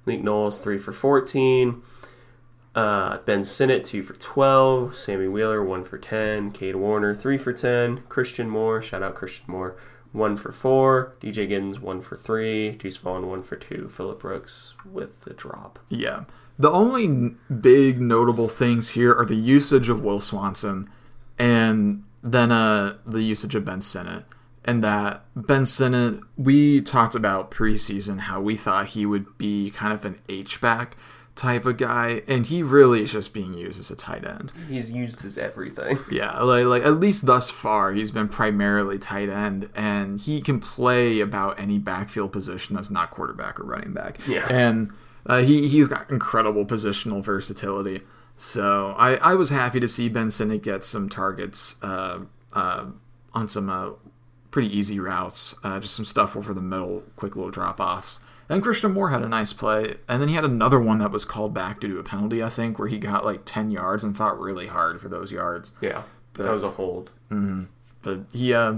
[0.05, 1.81] Leek Knowles, 3 for 14.
[2.75, 4.95] Uh, ben Sinnott, 2 for 12.
[4.95, 6.51] Sammy Wheeler, 1 for 10.
[6.51, 8.03] Cade Warner, 3 for 10.
[8.09, 9.75] Christian Moore, shout out Christian Moore,
[10.13, 11.15] one for four.
[11.19, 12.71] DJ Giddens, one for three.
[12.71, 13.89] Deuce Vaughn, one for two.
[13.89, 15.79] Phillip Brooks with the drop.
[15.89, 16.23] Yeah.
[16.57, 20.89] The only big notable things here are the usage of Will Swanson
[21.39, 24.25] and then uh, the usage of Ben Sinnott.
[24.63, 29.91] And that Ben Sinnott, we talked about preseason how we thought he would be kind
[29.91, 30.95] of an H-back
[31.35, 34.53] type of guy, and he really is just being used as a tight end.
[34.69, 35.97] He's used as everything.
[36.11, 40.59] Yeah, like, like at least thus far, he's been primarily tight end, and he can
[40.59, 44.19] play about any backfield position that's not quarterback or running back.
[44.27, 44.47] Yeah.
[44.49, 44.91] and
[45.25, 48.01] uh, he he's got incredible positional versatility.
[48.37, 52.19] So I, I was happy to see Ben Sinnott get some targets uh,
[52.51, 52.87] uh,
[53.33, 53.91] on some uh,
[54.51, 58.19] pretty easy routes, uh, just some stuff over the middle, quick little drop offs.
[58.49, 61.23] And Christian Moore had a nice play, and then he had another one that was
[61.25, 64.15] called back due to a penalty, I think, where he got like ten yards and
[64.15, 65.71] fought really hard for those yards.
[65.81, 66.03] Yeah,
[66.33, 67.09] that was a hold.
[68.01, 68.75] But he, uh,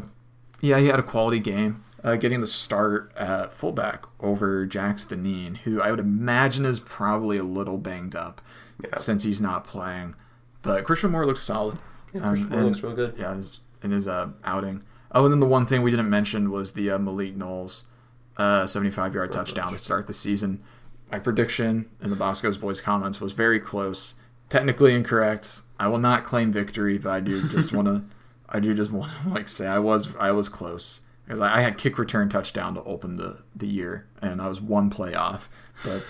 [0.62, 5.56] yeah, he had a quality game, uh, getting the start at fullback over Jax Dineen,
[5.56, 8.42] who I would imagine is probably a little banged up
[8.84, 8.98] Yeah.
[8.98, 10.16] since he's not playing.
[10.62, 11.80] But Christian Moore looks solid.
[12.14, 13.16] Um, Christian Moore and- looks real good.
[13.18, 14.84] Yeah, in his, in his uh, outing.
[15.12, 17.86] Oh, and then the one thing we didn't mention was the uh, Malik Knowles
[18.38, 20.62] uh, 75 yard touchdown to start the season.
[21.12, 24.16] My prediction in the Bosco's Boys comments was very close.
[24.50, 25.62] Technically incorrect.
[25.80, 28.04] I will not claim victory, but I do just want to.
[28.50, 31.62] I do just want to like say I was I was close because I, I
[31.62, 35.50] had kick return touchdown to open the the year, and I was one play off.
[35.84, 36.04] But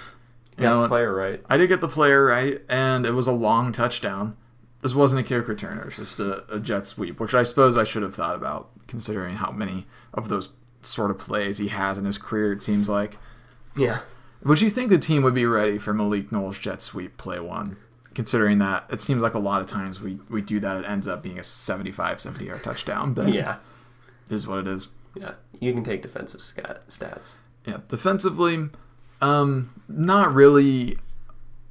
[0.57, 1.41] you Got know, the player right.
[1.49, 4.37] I did get the player right, and it was a long touchdown.
[4.81, 7.77] This wasn't a kick return; it was just a, a jet sweep, which I suppose
[7.77, 10.49] I should have thought about, considering how many of those
[10.85, 12.53] sort of plays he has in his career.
[12.53, 13.17] It seems like.
[13.75, 13.99] Yeah.
[14.43, 17.77] Would you think the team would be ready for Malik Knowles' jet sweep play one?
[18.13, 21.07] Considering that it seems like a lot of times we, we do that, it ends
[21.07, 23.13] up being a 75, 70 yard touchdown.
[23.13, 23.57] But Yeah.
[24.29, 24.87] Is what it is.
[25.15, 25.33] Yeah.
[25.59, 27.35] You can take defensive scat- stats.
[27.65, 28.69] Yeah, defensively,
[29.21, 30.97] um, not really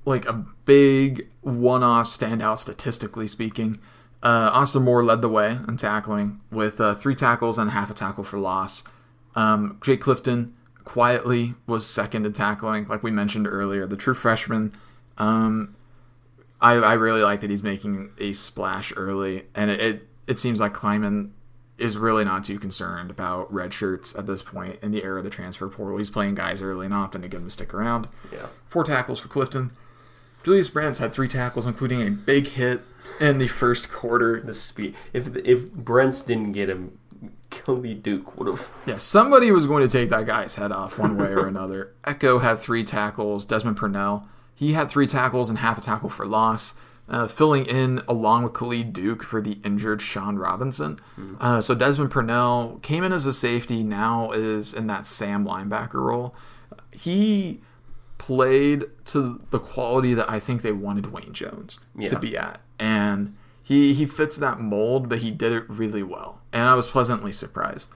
[0.05, 3.79] like a big one-off standout statistically speaking.
[4.23, 7.95] Uh, Austin Moore led the way in tackling with uh, three tackles and half a
[7.95, 8.83] tackle for loss.
[9.37, 13.87] Um, Jake Clifton quietly was second in tackling, like we mentioned earlier.
[13.87, 14.73] The true freshman.
[15.19, 15.77] Um,
[16.61, 20.61] I, I really like that he's making a splash early, and it, it, it seems
[20.61, 21.31] like Klieman
[21.77, 25.25] is really not too concerned about red shirts at this point in the era of
[25.25, 25.99] the transfer portal.
[25.99, 28.09] He's playing guys early and often to get them to stick around.
[28.33, 28.47] Yeah.
[28.69, 29.73] Four tackles for Clifton.
[30.45, 32.83] Julius Brents had three tackles, including a big hit
[33.19, 34.41] in the first quarter.
[34.41, 34.95] The speed.
[35.13, 36.99] If if Brents didn't get him,
[37.65, 38.71] Khalid Duke would have.
[38.87, 41.93] Yeah, somebody was going to take that guy's head off one way or another.
[42.05, 43.45] Ekow had three tackles.
[43.45, 46.75] Desmond Purnell, he had three tackles and half a tackle for loss,
[47.09, 50.99] uh, filling in along with Khalid Duke for the injured Sean Robinson.
[51.41, 55.95] Uh, so Desmond Purnell came in as a safety, now is in that Sam linebacker
[55.95, 56.35] role.
[56.93, 57.61] He
[58.19, 62.09] played to the quality that I think they wanted Wayne Jones Yeah.
[62.11, 62.61] to be at.
[62.79, 66.43] And he, he fits that mold, but he did it really well.
[66.53, 67.89] And I was pleasantly surprised.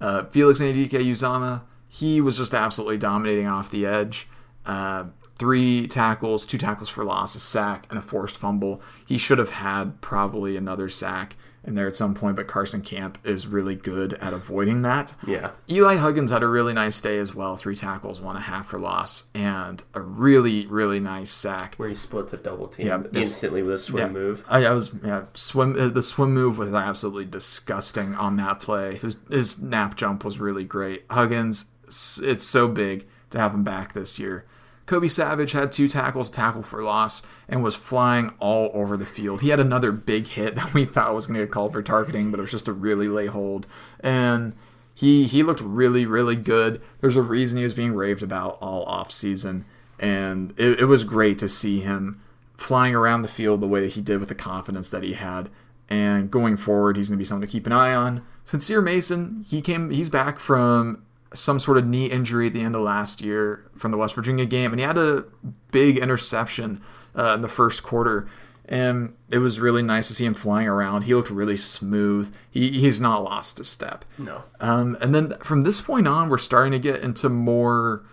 [0.00, 4.28] Uh, Felix Anudike-Uzomah, he was just absolutely dominating off the edge.
[4.66, 5.04] Uh,
[5.38, 8.82] three tackles, two tackles for loss, a sack, and a forced fumble.
[9.06, 13.18] He should have had probably another sack in there at some point, but Carson Camp
[13.24, 15.14] is really good at avoiding that.
[15.26, 15.50] Yeah.
[15.68, 17.56] Eli Huggins had a really nice day as well.
[17.56, 21.74] Three tackles, one a half for loss, and a really, really nice sack.
[21.76, 24.44] Where he splits a double team Yeah, instantly with a swim Yeah, move.
[24.48, 25.76] I, I was yeah swim.
[25.78, 28.96] Uh, the swim move was absolutely disgusting on that play.
[28.96, 31.04] His his nap jump was really great.
[31.10, 34.44] Huggins, it's so big to have him back this year.
[34.86, 39.40] Kobe Savage had two tackles, tackle for loss, and was flying all over the field.
[39.40, 42.30] He had another big hit that we thought was going to get called for targeting,
[42.30, 43.66] but it was just a really lay hold.
[44.00, 44.54] And
[44.94, 46.80] he he looked really really good.
[47.00, 49.64] There's a reason he was being raved about all off season,
[49.98, 52.20] and it, it was great to see him
[52.56, 55.50] flying around the field the way that he did with the confidence that he had.
[55.88, 58.24] And going forward, he's going to be someone to keep an eye on.
[58.44, 61.03] Sincere Mason, he came, he's back from
[61.34, 64.46] some sort of knee injury at the end of last year from the West Virginia
[64.46, 65.24] game, and he had a
[65.70, 66.80] big interception
[67.18, 68.26] uh, in the first quarter.
[68.66, 71.02] And it was really nice to see him flying around.
[71.02, 72.34] He looked really smooth.
[72.50, 74.06] He, he's not lost a step.
[74.16, 74.44] No.
[74.58, 78.06] Um, and then from this point on, we're starting to get into more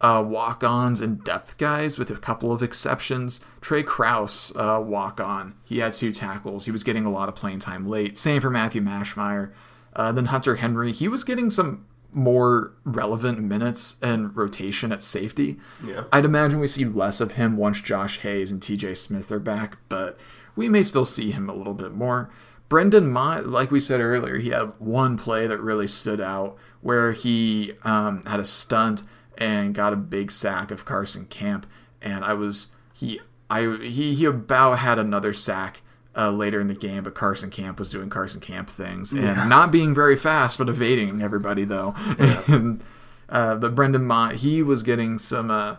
[0.00, 3.42] uh, walk-ons and depth guys, with a couple of exceptions.
[3.60, 6.64] Trey Kraus, uh, walk-on, he had two tackles.
[6.64, 8.16] He was getting a lot of playing time late.
[8.16, 9.52] Same for Matthew Mashmeyer.
[9.94, 15.58] Uh, then Hunter Henry, he was getting some more relevant minutes and rotation at safety.
[15.84, 16.04] Yeah.
[16.12, 19.78] I'd imagine we see less of him once Josh Hayes and TJ Smith are back,
[19.88, 20.18] but
[20.56, 22.30] we may still see him a little bit more.
[22.68, 27.12] Brendan Mott, like we said earlier, he had one play that really stood out where
[27.12, 29.04] he um, had a stunt
[29.38, 31.66] and got a big sack of Carson Camp,
[32.02, 35.80] and I was he I he he about had another sack
[36.16, 39.70] uh, later in the game, but Carson Camp was doing Carson Camp things and not
[39.70, 41.94] being very fast, but evading everybody though.
[42.46, 42.82] and,
[43.28, 45.76] uh, but Brendan Mott, he was getting some uh,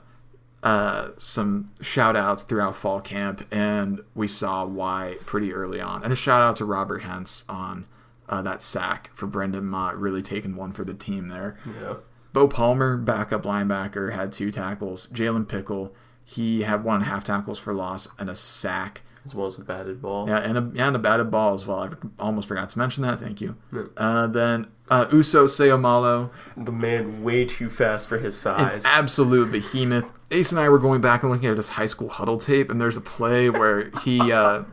[0.62, 6.04] uh, some shout outs throughout fall camp, and we saw why pretty early on.
[6.04, 7.88] And a shout out to Robert Hentz on
[8.28, 11.58] uh, that sack for Brendan Mott, really taking one for the team there.
[11.82, 11.96] Yeah.
[12.32, 15.08] Bo Palmer, backup linebacker, had two tackles.
[15.08, 19.02] Jalen Pickle, he had one and a half tackles for loss and a sack.
[19.26, 20.28] As well as a batted ball.
[20.28, 21.80] Yeah, and a, yeah, and a batted ball as well.
[21.80, 21.90] I
[22.24, 23.20] almost forgot to mention that.
[23.20, 23.56] Thank you.
[23.98, 28.86] Uh, then uh, Uso Seumalo, The man way too fast for his an size.
[28.86, 30.12] absolute behemoth.
[30.32, 32.80] Ace and I were going back and looking at his high school huddle tape, and
[32.80, 34.64] there's a play where he uh,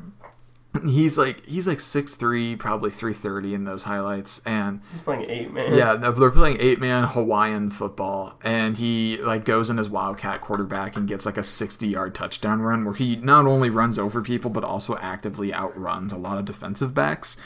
[0.88, 5.28] he's like he's like six three, probably three thirty in those highlights, and He's playing
[5.30, 5.74] eight man.
[5.74, 10.96] yeah, they're playing eight man Hawaiian football, and he like goes in as wildcat quarterback
[10.96, 14.50] and gets like a sixty yard touchdown run where he not only runs over people
[14.50, 17.36] but also actively outruns a lot of defensive backs,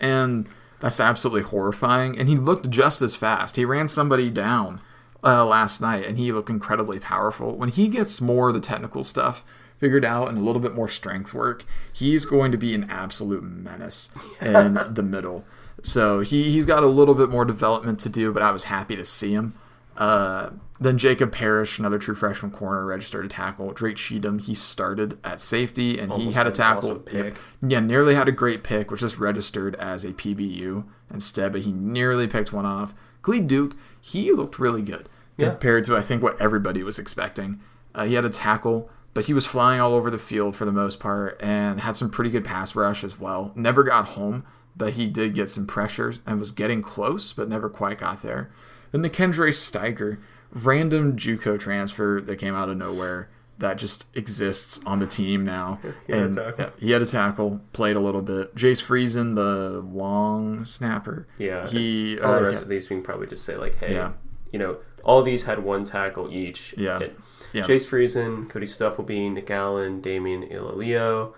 [0.00, 0.48] and
[0.80, 2.18] that's absolutely horrifying.
[2.18, 3.56] And he looked just as fast.
[3.56, 4.80] He ran somebody down
[5.22, 7.54] uh, last night, and he looked incredibly powerful.
[7.56, 9.44] When he gets more of the technical stuff
[9.80, 13.42] figured out and a little bit more strength work, he's going to be an absolute
[13.42, 15.44] menace in the middle.
[15.82, 18.94] So he, he's got a little bit more development to do, but I was happy
[18.96, 19.54] to see him.
[19.96, 23.72] Uh, then Jacob Parrish, another true freshman corner, registered a tackle.
[23.72, 26.90] Drake Cheatham, he started at safety and he had a tackle.
[26.90, 27.24] awesome pick.
[27.24, 27.36] Yep.
[27.66, 31.72] Yeah, nearly had a great pick, which is registered as a PBU instead, but he
[31.72, 32.94] nearly picked one off.
[33.22, 35.50] Khalid Duke, he looked really good Yeah.
[35.50, 37.60] compared to I think what everybody was expecting.
[37.94, 40.72] Uh, he had a tackle, but he was flying all over the field for the
[40.72, 43.52] most part and had some pretty good pass rush as well.
[43.54, 44.44] Never got home,
[44.76, 48.50] but he did get some pressures and was getting close, but never quite got there.
[48.92, 50.18] Then the Kendra Steiger,
[50.52, 55.78] random JUCO transfer that came out of nowhere that just exists on the team now.
[56.06, 56.70] He had a and tackle.
[56.78, 58.54] he had a tackle, played a little bit.
[58.56, 61.26] Jace Friesen, the long snapper.
[61.36, 61.66] Yeah.
[61.66, 63.92] He all the uh, rest yeah, of these we can probably just say like, hey,
[63.94, 64.12] Yeah.
[64.50, 66.74] you know, all these had one tackle each.
[66.78, 67.00] Yeah.
[67.00, 67.18] It-
[67.52, 67.66] Yeah.
[67.66, 71.34] Chase Friesen, Cody Stufflebean, Nick Allen, Damian Ilalio,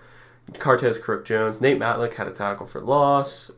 [0.53, 3.49] Cartez Crook Jones, Nate Matlick had a tackle for loss.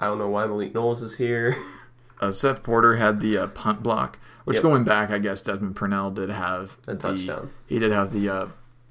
[0.00, 1.56] I don't know why Malik Knowles is here.
[2.20, 4.62] uh, Seth Porter had the uh, punt block, which Yep.
[4.62, 7.50] going back, I guess Desmond Purnell did have A the- touchdown.
[7.66, 8.46] He did have the uh,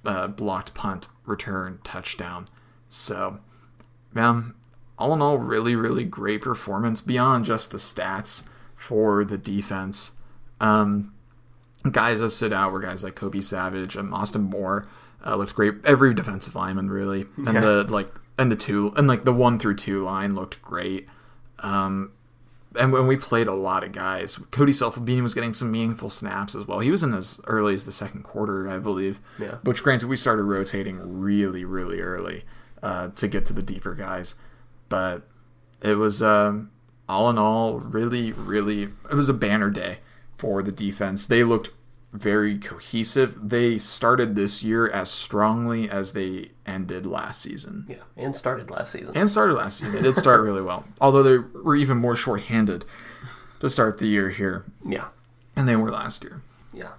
[0.06, 2.48] uh, blocked punt return touchdown.
[2.90, 3.40] So,
[4.14, 4.54] man,
[5.00, 8.44] all in all, really, really great performance beyond just the stats
[8.76, 10.12] for the defense.
[10.62, 11.14] Um,
[11.92, 14.88] guys that stood out were guys like Kobe Savage and Austin Moore.
[15.26, 15.76] Uh, looked great.
[15.84, 19.76] Every defensive lineman really, and the like, and the two, and like the one through
[19.76, 21.08] two line looked great.
[21.60, 22.12] Um,
[22.78, 26.56] and when we played a lot of guys, Cody Stufflebean was getting some meaningful snaps
[26.56, 26.80] as well.
[26.80, 29.20] He was in as early as the second quarter, I believe.
[29.40, 29.56] Yeah.
[29.64, 32.44] Which, granted, we started rotating really, really early
[32.84, 34.36] uh, to get to the deeper guys,
[34.88, 35.24] but
[35.82, 36.70] it was um,
[37.10, 38.84] all in all really, really.
[38.84, 39.98] It was a banner day
[40.40, 41.28] for the defense.
[41.28, 41.70] They looked
[42.14, 43.50] very cohesive.
[43.50, 47.86] They started this year as strongly as they ended last season.
[47.88, 49.16] Yeah, and started last season.
[49.16, 49.94] And started last season.
[49.94, 50.86] They did start really well.
[51.02, 52.86] Although they were even more shorthanded
[53.60, 55.10] to start the year here yeah,
[55.56, 56.42] than they were last year.
[56.74, 56.94] yeah.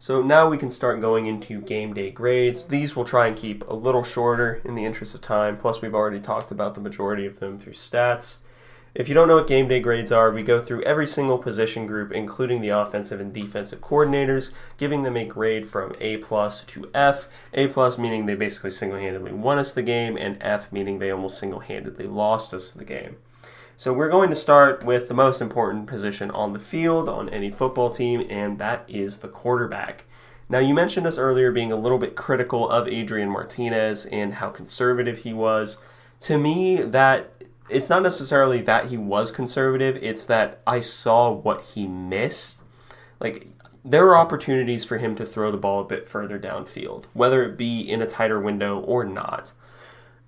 [0.00, 2.66] So now we can start going into game day grades.
[2.66, 5.56] These we'll try and keep a little shorter in the interest of time.
[5.56, 8.38] Plus, we've already talked about the majority of them through stats.
[8.94, 11.84] If you don't know what game day grades are, we go through every single position
[11.84, 16.88] group, including the offensive and defensive coordinators, giving them a grade from A plus to
[16.94, 17.26] F.
[17.54, 21.10] A plus meaning they basically single handedly won us the game, and F meaning they
[21.10, 23.16] almost single handedly lost us the game.
[23.76, 27.50] So we're going to start with the most important position on the field on any
[27.50, 30.04] football team, and that is the quarterback.
[30.48, 34.50] Now, you mentioned us earlier being a little bit critical of Adrian Martinez and how
[34.50, 35.78] conservative he was.
[36.20, 37.33] To me, that
[37.68, 42.62] it's not necessarily that he was conservative, it's that I saw what he missed.
[43.20, 43.48] Like,
[43.84, 47.56] there were opportunities for him to throw the ball a bit further downfield, whether it
[47.56, 49.52] be in a tighter window or not.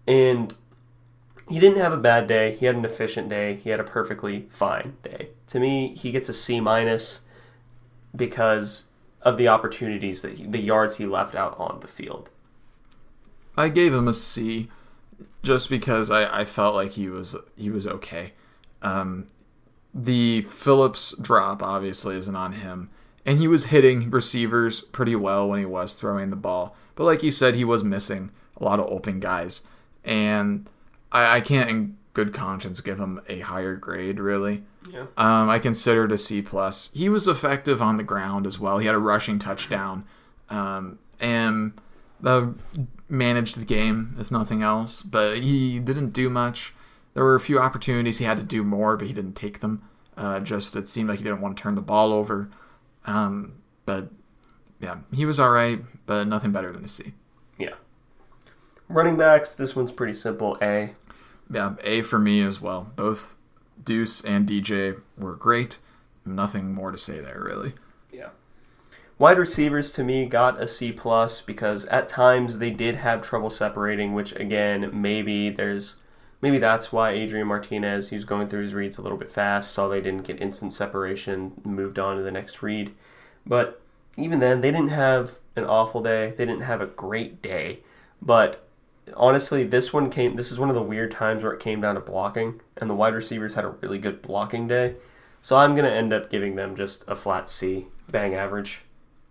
[0.06, 0.54] And
[1.48, 2.56] he didn't have a bad day.
[2.56, 3.54] He had an efficient day.
[3.56, 5.30] He had a perfectly fine day.
[5.48, 7.20] To me, he gets a C minus
[8.14, 8.86] because
[9.22, 12.30] of the opportunities that he, the yards he left out on the field.
[13.56, 14.68] I gave him a C
[15.42, 18.32] just because I, I felt like he was he was okay.
[18.82, 19.26] Um,
[19.94, 22.90] the Phillips drop obviously isn't on him,
[23.24, 26.76] and he was hitting receivers pretty well when he was throwing the ball.
[26.94, 29.62] But like you said, he was missing a lot of open guys,
[30.04, 30.68] and
[31.12, 34.62] I, I can't in good conscience give him a higher grade really.
[34.90, 35.06] Yeah.
[35.18, 36.90] Um, I considered a C plus.
[36.94, 38.78] He was effective on the ground as well.
[38.78, 40.04] He had a rushing touchdown,
[40.48, 41.72] um, and
[42.24, 42.48] uh,
[43.08, 45.02] managed the game if nothing else.
[45.02, 46.74] But he didn't do much.
[47.14, 49.82] There were a few opportunities he had to do more, but he didn't take them.
[50.16, 52.50] Uh, just it seemed like he didn't want to turn the ball over.
[53.04, 53.54] Um,
[53.84, 54.10] but
[54.80, 57.14] yeah, he was all right, but nothing better than a C.
[57.58, 57.74] Yeah.
[58.88, 60.58] Running backs, this one's pretty simple.
[60.60, 60.92] A.
[61.50, 62.92] Yeah, A for me as well.
[62.96, 63.36] Both
[63.82, 65.78] Deuce and DJ were great.
[66.24, 67.74] Nothing more to say there, really.
[69.18, 73.48] Wide receivers to me got a C plus because at times they did have trouble
[73.48, 75.96] separating, which again maybe there's
[76.42, 79.88] maybe that's why Adrian Martinez, who's going through his reads a little bit fast, saw
[79.88, 82.94] they didn't get instant separation, moved on to the next read.
[83.46, 83.80] But
[84.18, 86.34] even then, they didn't have an awful day.
[86.36, 87.80] They didn't have a great day.
[88.20, 88.68] But
[89.14, 90.34] honestly, this one came.
[90.34, 92.94] This is one of the weird times where it came down to blocking, and the
[92.94, 94.96] wide receivers had a really good blocking day.
[95.40, 98.82] So I'm gonna end up giving them just a flat C, bang average.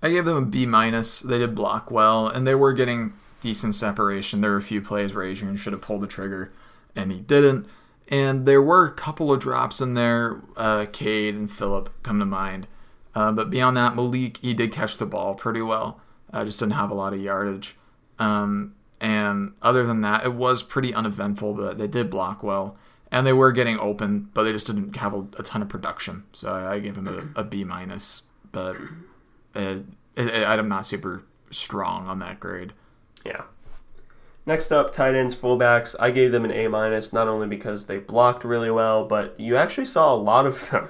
[0.05, 1.21] I gave them a B minus.
[1.21, 4.39] They did block well, and they were getting decent separation.
[4.39, 6.51] There were a few plays where Adrian should have pulled the trigger,
[6.95, 7.65] and he didn't.
[8.09, 10.41] And there were a couple of drops in there.
[10.55, 12.67] Uh, Cade and Phillip come to mind.
[13.15, 15.99] Uh, but beyond that, Malik, he did catch the ball pretty well.
[16.31, 17.75] Uh, just didn't have a lot of yardage.
[18.19, 22.77] Um, and other than that, it was pretty uneventful, but they did block well.
[23.11, 26.25] And they were getting open, but they just didn't have a, a ton of production.
[26.31, 28.21] So I, I gave him a, a B minus.
[28.51, 28.77] But
[29.55, 29.79] Uh,
[30.15, 32.73] it, it, I'm not super strong on that grade.
[33.25, 33.43] Yeah.
[34.45, 35.95] Next up, tight ends, fullbacks.
[35.99, 39.57] I gave them an A minus, not only because they blocked really well, but you
[39.57, 40.89] actually saw a lot of them.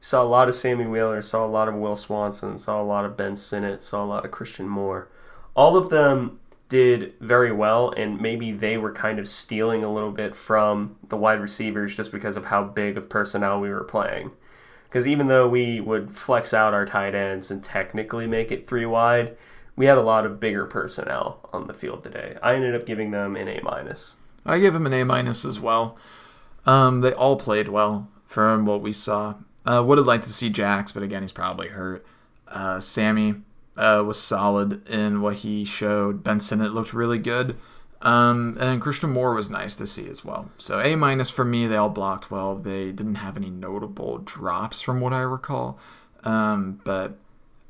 [0.00, 3.04] saw a lot of Sammy Wheeler, saw a lot of Will Swanson, saw a lot
[3.04, 5.08] of Ben Sinnott, saw a lot of Christian Moore.
[5.54, 10.12] All of them did very well, and maybe they were kind of stealing a little
[10.12, 14.30] bit from the wide receivers just because of how big of personnel we were playing.
[14.88, 18.86] Because even though we would flex out our tight ends and technically make it three
[18.86, 19.36] wide,
[19.76, 22.36] we had a lot of bigger personnel on the field today.
[22.42, 24.16] I ended up giving them an A minus.
[24.46, 25.98] I give them an A minus as well.
[26.66, 29.34] Um, they all played well from what we saw.
[29.64, 32.04] Uh, would have liked to see Jax, but again, he's probably hurt.
[32.46, 33.36] Uh, Sammy
[33.76, 36.24] uh, was solid in what he showed.
[36.24, 37.56] Ben Sinnott looked really good.
[38.00, 40.50] Um, and Christian Moore was nice to see as well.
[40.56, 41.66] So A minus for me.
[41.66, 42.54] They all blocked well.
[42.54, 45.78] They didn't have any notable drops from what I recall.
[46.24, 47.18] Um, but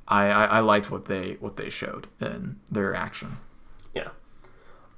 [0.07, 3.39] I, I, I liked what they what they showed in their action.
[3.95, 4.09] Yeah.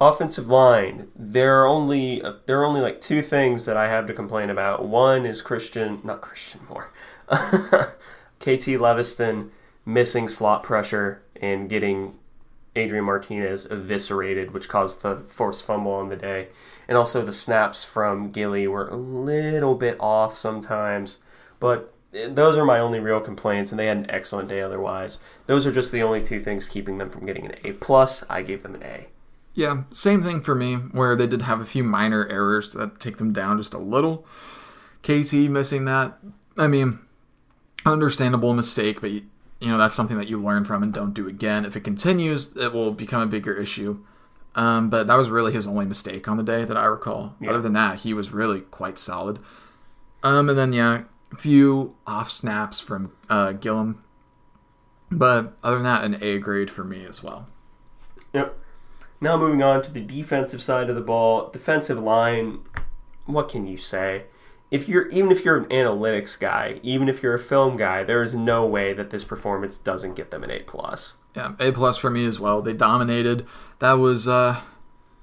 [0.01, 1.09] Offensive line.
[1.15, 4.85] There are only there are only like two things that I have to complain about.
[4.85, 6.91] One is Christian, not Christian Moore,
[8.41, 9.51] KT Leviston
[9.85, 12.19] missing slot pressure and getting
[12.77, 16.49] Adrian Martinez eviscerated, which caused the forced fumble on the day.
[16.89, 21.19] And also the snaps from Gilly were a little bit off sometimes,
[21.59, 25.19] but those are my only real complaints, and they had an excellent day otherwise.
[25.47, 28.25] Those are just the only two things keeping them from getting an A plus.
[28.29, 29.07] I gave them an A.
[29.55, 33.19] Yeah, same thing for me, where they did have a few minor errors that take
[33.19, 34.27] them down just a little.
[35.03, 36.19] KT missing that,
[36.59, 37.01] I mean,
[37.85, 39.11] understandable mistake, but
[39.61, 41.65] you know that's something that you learn from and don't do again.
[41.65, 44.03] If it continues, it will become a bigger issue.
[44.55, 47.35] Um, but that was really his only mistake on the day that I recall.
[47.41, 47.51] Yeah.
[47.51, 49.39] Other than that, he was really quite solid.
[50.23, 51.03] Um, and then yeah,
[51.33, 54.03] a few off snaps from uh, Gillum,
[55.11, 57.47] but other than that, an A grade for me as well.
[58.33, 58.59] Yep.
[59.21, 62.61] Now moving on to the defensive side of the ball, defensive line.
[63.27, 64.25] What can you say?
[64.71, 68.23] If you're even if you're an analytics guy, even if you're a film guy, there
[68.23, 71.15] is no way that this performance doesn't get them an A plus.
[71.35, 72.63] Yeah, A plus for me as well.
[72.63, 73.47] They dominated.
[73.81, 74.61] That was uh,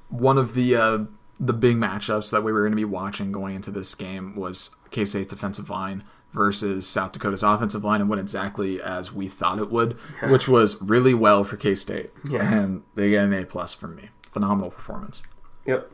[0.10, 0.98] one of the uh,
[1.40, 4.72] the big matchups that we were going to be watching going into this game was
[4.92, 9.60] K State's defensive line versus South Dakota's offensive line, and went exactly as we thought
[9.60, 9.94] it would,
[10.24, 12.12] which was really well for K State.
[12.30, 12.54] Yeah.
[12.54, 14.10] and they get an A plus from me.
[14.24, 15.24] Phenomenal performance.
[15.66, 15.92] Yep.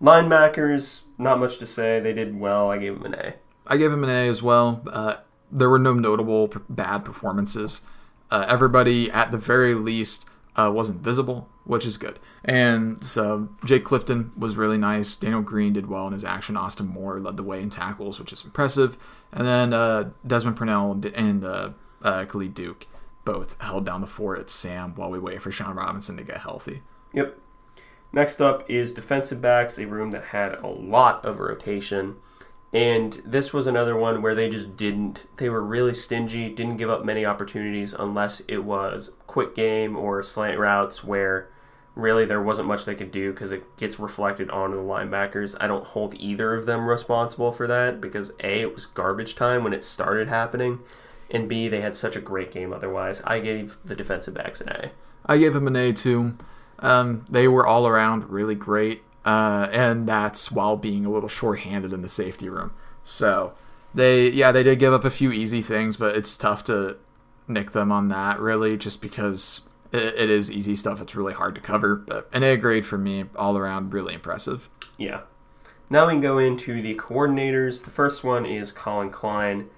[0.00, 2.00] Linebackers, not much to say.
[2.00, 2.70] They did well.
[2.70, 3.34] I gave them an A.
[3.66, 4.82] I gave him an A as well.
[4.90, 5.16] Uh,
[5.50, 7.82] there were no notable p- bad performances.
[8.30, 10.26] Uh, everybody, at the very least,
[10.56, 12.18] uh, wasn't visible, which is good.
[12.44, 15.16] And so Jake Clifton was really nice.
[15.16, 16.56] Daniel Green did well in his action.
[16.56, 18.96] Austin Moore led the way in tackles, which is impressive.
[19.32, 21.70] And then uh, Desmond Purnell and uh,
[22.02, 22.86] uh, Khalid Duke
[23.24, 26.38] both held down the fort at Sam while we wait for Sean Robinson to get
[26.38, 26.82] healthy.
[27.12, 27.38] Yep.
[28.12, 32.16] Next up is defensive backs, a room that had a lot of rotation.
[32.72, 36.90] And this was another one where they just didn't, they were really stingy, didn't give
[36.90, 41.48] up many opportunities unless it was quick game or slant routes where
[41.94, 45.56] really there wasn't much they could do because it gets reflected onto the linebackers.
[45.60, 49.64] I don't hold either of them responsible for that because A, it was garbage time
[49.64, 50.78] when it started happening,
[51.30, 53.20] and B, they had such a great game otherwise.
[53.24, 54.90] I gave the defensive backs an A.
[55.26, 56.34] I gave them an A too.
[56.80, 61.92] Um, they were all around really great, uh, and that's while being a little short-handed
[61.92, 62.72] in the safety room.
[63.02, 63.54] So
[63.94, 66.96] they, yeah, they did give up a few easy things, but it's tough to
[67.48, 69.62] nick them on that really, just because
[69.92, 71.00] it, it is easy stuff.
[71.00, 71.96] It's really hard to cover.
[71.96, 74.68] But an A grade for me, all around, really impressive.
[74.96, 75.22] Yeah.
[75.90, 77.84] Now we can go into the coordinators.
[77.84, 79.70] The first one is Collin Klein.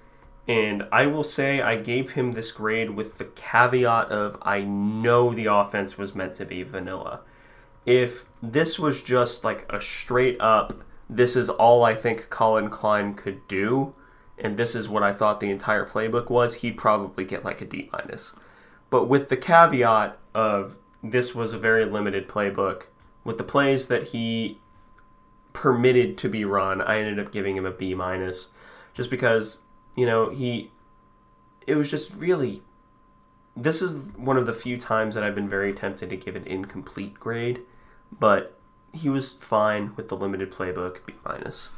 [0.47, 5.33] And I will say I gave him this grade with the caveat of I know
[5.33, 7.21] the offense was meant to be vanilla.
[7.85, 13.13] If this was just like a straight up, this is all I think Collin Klein
[13.13, 13.93] could do,
[14.37, 17.65] and this is what I thought the entire playbook was, he'd probably get like a
[17.65, 18.33] D minus.
[18.89, 22.83] But with the caveat of this was a very limited playbook,
[23.23, 24.59] with the plays that he
[25.53, 28.49] permitted to be run, I ended up giving him a B minus,
[28.93, 29.59] just because
[29.95, 30.71] you know he.
[31.67, 32.61] It was just really.
[33.55, 36.45] This is one of the few times that I've been very tempted to give an
[36.47, 37.59] incomplete grade,
[38.17, 38.57] but
[38.93, 41.71] he was fine with the limited playbook B minus.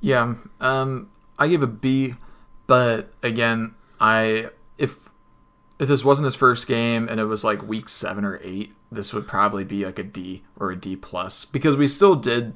[0.00, 2.14] Yeah, um, I give a B,
[2.66, 5.08] but again, I if
[5.78, 9.12] if this wasn't his first game and it was like week seven or eight, this
[9.12, 12.54] would probably be like a D or a D plus because we still did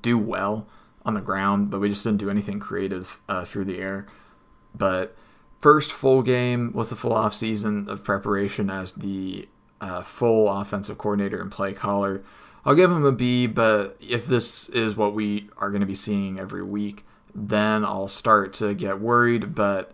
[0.00, 0.66] do well
[1.08, 4.06] on the ground, but we just didn't do anything creative uh, through the air.
[4.74, 5.16] But
[5.58, 9.48] first full game with a full off season of preparation as the
[9.80, 12.22] uh, full offensive coordinator and play caller.
[12.64, 15.94] I'll give him a B, but if this is what we are going to be
[15.94, 19.54] seeing every week, then I'll start to get worried.
[19.54, 19.92] But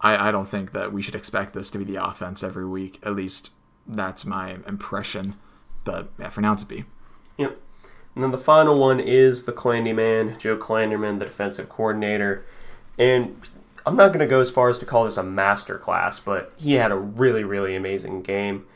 [0.00, 2.98] I, I don't think that we should expect this to be the offense every week.
[3.04, 3.50] At least
[3.86, 5.36] that's my impression.
[5.84, 6.84] But yeah, for now it's a B.
[7.38, 7.60] Yep.
[8.16, 12.46] And then the final one is the Clandy man, Joe Klanderman, the defensive coordinator.
[12.98, 13.42] And
[13.84, 16.50] I'm not going to go as far as to call this a master class, but
[16.56, 18.66] he had a really, really amazing game.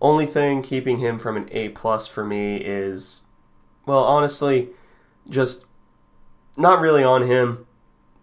[0.00, 3.22] Only thing keeping him from an A plus for me is,
[3.86, 4.70] well, honestly,
[5.30, 5.64] just
[6.56, 7.66] not really on him.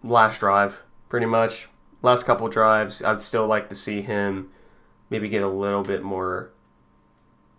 [0.04, 1.68] Last drive, pretty much
[2.02, 4.50] last couple drives, I'd still like to see him
[5.08, 6.50] maybe get a little bit more.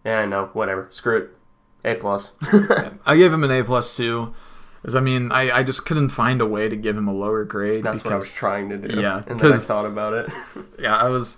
[0.05, 0.87] Yeah, no, whatever.
[0.91, 1.36] Screw it.
[1.85, 2.33] A plus.
[3.05, 4.33] I gave him an A plus too.
[4.81, 7.43] Because I mean, I, I just couldn't find a way to give him a lower
[7.43, 7.83] grade.
[7.83, 8.99] That's because, what I was trying to do.
[9.01, 10.29] Yeah, and then I 'cause- thought about it.
[10.79, 11.37] yeah, I was,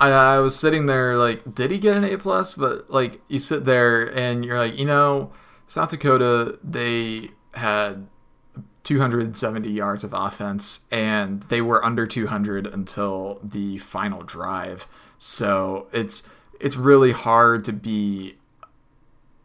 [0.00, 2.54] I, I was sitting there like, did he get an A plus?
[2.54, 5.32] But like, you sit there and you're like, you know,
[5.66, 8.06] South Dakota, they had
[8.84, 14.86] 270 yards of offense, and they were under 200 until the final drive.
[15.18, 16.22] So it's
[16.58, 18.36] it's really hard to be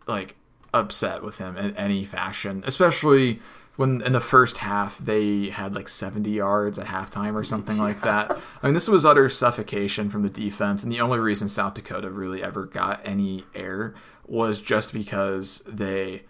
[0.08, 0.36] like
[0.74, 3.39] upset with him in any fashion, especially
[3.78, 8.01] when in the first half they had like 70 yards at halftime or something like
[8.01, 8.32] that.
[8.32, 12.10] I mean, this was utter suffocation from the defense, and the only reason South Dakota
[12.10, 13.93] really ever got any air
[14.28, 16.24] was just because they.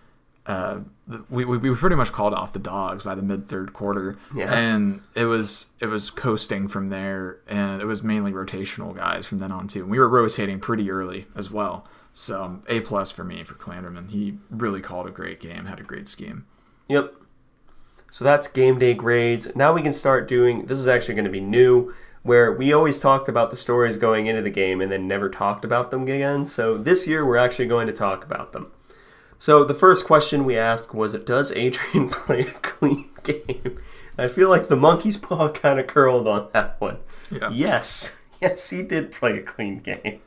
[0.48, 0.82] Uh,
[1.28, 4.54] we, we, we pretty much called off the dogs by the mid third quarter, Yeah.
[4.54, 9.40] and it was it was coasting from there, and it was mainly rotational guys from
[9.40, 9.82] then on too.
[9.82, 13.56] And we were rotating pretty early as well, so um, A plus for me for
[13.56, 14.10] Klanderman.
[14.10, 16.46] He really called a great game, had a great scheme.
[16.88, 17.14] Yep.
[18.10, 19.54] So that's game day grades.
[19.54, 21.94] Now we can start doing this is actually going to be new
[22.24, 25.66] where we always talked about the stories going into the game and then never talked
[25.66, 26.46] about them again.
[26.46, 28.72] So this year we're actually going to talk about them.
[29.38, 33.78] So the first question we asked was does Adrian play a clean game?
[34.18, 37.00] I feel like the monkey's paw kind of curled on that one.
[37.30, 37.50] Yeah.
[37.52, 38.18] Yes.
[38.42, 40.20] Yes, he did play a clean game.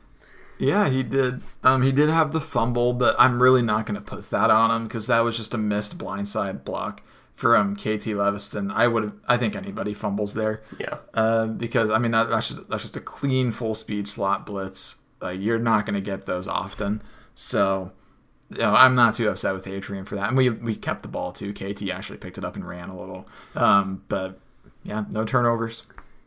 [0.59, 1.41] Yeah, he did.
[1.63, 4.69] Um, he did have the fumble, but I'm really not going to put that on
[4.69, 7.01] him because that was just a missed blindside block
[7.33, 8.69] from KT Leviston.
[8.69, 10.61] I would, I think anybody fumbles there.
[10.77, 10.97] Yeah.
[11.13, 14.97] Uh, because I mean that, that's just that's just a clean full speed slot blitz.
[15.21, 17.01] Like you're not going to get those often.
[17.35, 17.93] So,
[18.49, 20.27] you know, I'm not too upset with Adrian for that.
[20.27, 21.53] And we we kept the ball too.
[21.53, 23.25] KT actually picked it up and ran a little.
[23.55, 24.37] Um, but
[24.83, 25.83] yeah, no turnovers.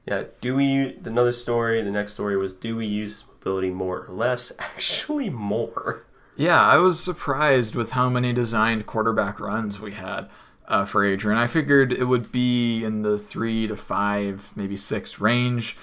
[0.06, 4.52] Yeah, do we another story, the next story was do we use more or less?
[4.58, 6.04] Actually more.
[6.36, 10.28] Yeah, I was surprised with how many designed quarterback runs we had
[10.66, 11.38] uh, for Adrian.
[11.38, 15.76] I figured it would be in the three to five, maybe six range,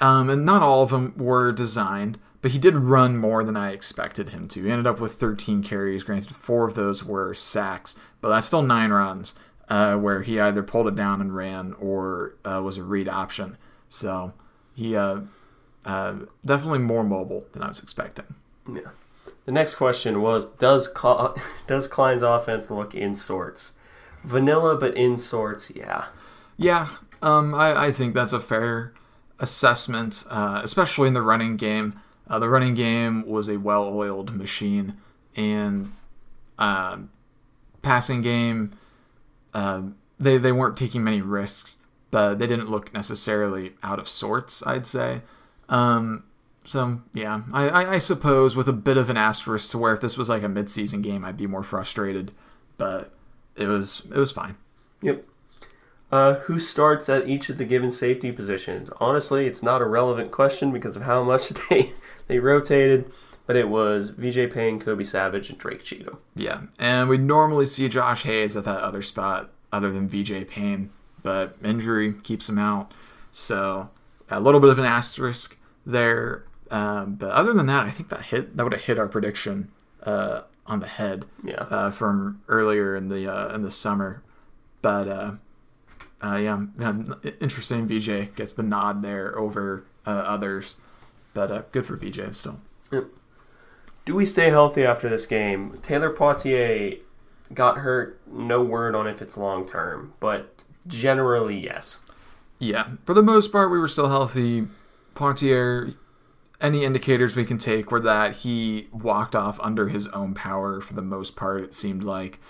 [0.00, 2.18] um, and not all of them were designed.
[2.40, 4.64] But he did run more than I expected him to.
[4.64, 6.02] He ended up with 13 carries.
[6.02, 9.36] Granted, four of those were sacks, but that's still nine runs
[9.68, 13.56] uh, where he either pulled it down and ran or uh, was a read option.
[13.88, 14.32] So
[14.74, 14.96] he
[15.84, 16.14] uh,
[16.44, 18.26] definitely more mobile than I was expecting.
[18.72, 18.90] Yeah.
[19.44, 23.72] The next question was Does Cl- does Klein's offense look in sorts?
[24.24, 26.06] Vanilla, but in sorts, yeah.
[26.56, 26.88] Yeah,
[27.22, 28.92] um, I, I think that's a fair
[29.40, 31.98] assessment, uh, especially in the running game.
[32.28, 34.94] Uh, the running game was a well oiled machine,
[35.36, 35.90] and
[36.58, 36.98] uh,
[37.82, 38.72] passing game,
[39.52, 39.82] uh,
[40.20, 41.78] they, they weren't taking many risks,
[42.12, 45.22] but they didn't look necessarily out of sorts, I'd say.
[45.72, 46.24] Um,
[46.64, 50.00] so, yeah, I, I, I suppose with a bit of an asterisk to where if
[50.00, 52.32] this was like a midseason game, I'd be more frustrated,
[52.76, 53.10] but
[53.56, 54.56] it was it was fine.
[55.00, 55.24] Yep.
[56.12, 58.90] Uh, who starts at each of the given safety positions?
[59.00, 61.90] Honestly, it's not a relevant question because of how much they
[62.28, 63.10] they rotated,
[63.46, 66.18] but it was VJ Payne, Kobe Savage, and Drake Cheatham.
[66.36, 70.90] Yeah, and we normally see Josh Hayes at that other spot other than VJ Payne,
[71.22, 72.92] but injury keeps him out.
[73.32, 73.88] So
[74.30, 75.56] a little bit of an asterisk
[75.86, 76.44] there.
[76.70, 79.70] Um, but other than that, I think that hit that would have hit our prediction
[80.04, 81.62] uh, on the head Yeah.
[81.70, 84.22] uh, from earlier in the uh, in the summer.
[84.80, 85.32] But uh,
[86.22, 86.62] uh, yeah,
[87.40, 87.86] interesting.
[87.86, 90.76] VJ gets the nod there over uh, others,
[91.34, 92.60] but uh, good for VJ still.
[94.04, 95.78] Do we stay healthy after this game?
[95.80, 96.98] Taylor Poitier
[97.54, 98.20] got hurt.
[98.26, 102.00] No word on if it's long term, but generally yes.
[102.58, 104.66] Yeah, for the most part, we were still healthy.
[105.14, 105.96] Poitier,
[106.60, 110.94] any indicators we can take were that he walked off under his own power for
[110.94, 112.40] the most part, it seemed like.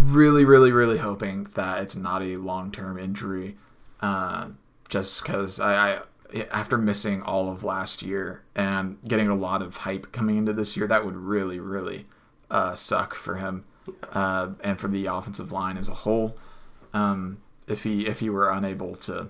[0.00, 3.56] Really, really, really hoping that it's not a long term injury.
[4.00, 4.48] Uh,
[4.88, 6.00] just because I, I,
[6.50, 10.76] after missing all of last year and getting a lot of hype coming into this
[10.76, 12.06] year, that would really, really
[12.50, 13.64] uh, suck for him
[14.12, 16.36] uh, and for the offensive line as a whole.
[16.94, 19.28] Um, if he if he were unable to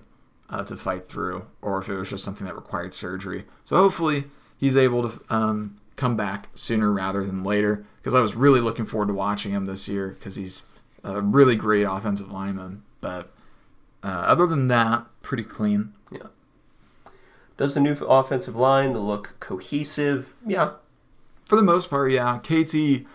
[0.51, 3.45] uh, to fight through, or if it was just something that required surgery.
[3.65, 4.25] So hopefully
[4.57, 7.85] he's able to um, come back sooner rather than later.
[8.01, 10.63] Because I was really looking forward to watching him this year because he's
[11.05, 12.83] a really great offensive lineman.
[13.01, 13.33] But
[14.03, 15.93] uh, other than that, pretty clean.
[16.11, 16.27] Yeah.
[17.57, 20.35] Does the new offensive line look cohesive?
[20.47, 20.73] Yeah.
[21.45, 22.39] For the most part, yeah.
[22.39, 23.07] KT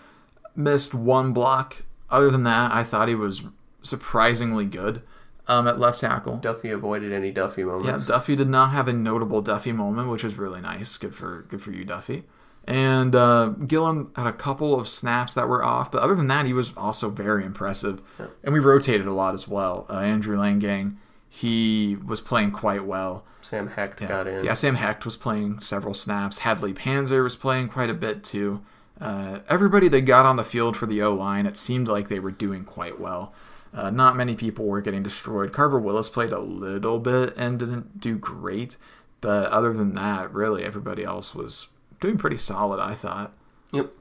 [0.56, 1.84] missed one block.
[2.10, 3.44] Other than that, I thought he was
[3.82, 5.02] surprisingly good
[5.48, 6.38] um, at left tackle.
[6.38, 8.08] Duffy avoided any Duffy moments.
[8.08, 8.16] Yeah.
[8.16, 10.98] Duffy did not have a notable Duffy moment, which was really nice.
[10.98, 12.24] Good for good for you, Duffy.
[12.66, 16.46] And uh, Gillum had a couple of snaps that were off, but other than that,
[16.46, 18.02] he was also very impressive.
[18.44, 19.86] And we rotated a lot as well.
[19.90, 20.98] Uh, Andrew Leingang,
[21.30, 23.26] he was playing quite well.
[23.40, 24.44] Sam Hecht got in.
[24.44, 26.40] Yeah, Sam Hecht was playing several snaps.
[26.40, 28.62] Hadley Panzer was playing quite a bit too.
[29.00, 32.20] Uh, everybody that got on the field for the O line, it seemed like they
[32.20, 33.34] were doing quite well.
[33.74, 35.54] Uh, not many people were getting destroyed.
[35.54, 38.78] Carver Willis played a little bit and didn't do great,
[39.22, 41.68] but other than that, really everybody else was
[42.00, 42.80] doing pretty solid.
[42.80, 43.34] I thought.
[43.72, 43.94] Yep.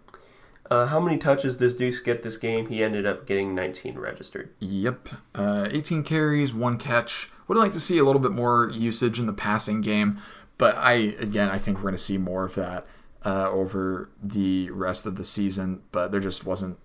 [0.71, 2.67] Uh, how many touches does Deuce get this game?
[2.67, 4.51] He ended up getting 19 registered.
[4.61, 5.09] Yep.
[5.35, 7.31] Uh, 18 carries, one catch.
[7.47, 10.19] Would like to see a little bit more usage in the passing game,
[10.59, 12.87] but I again I think we're going to see more of that
[13.25, 15.83] uh, over the rest of the season.
[15.93, 16.79] But there just wasn't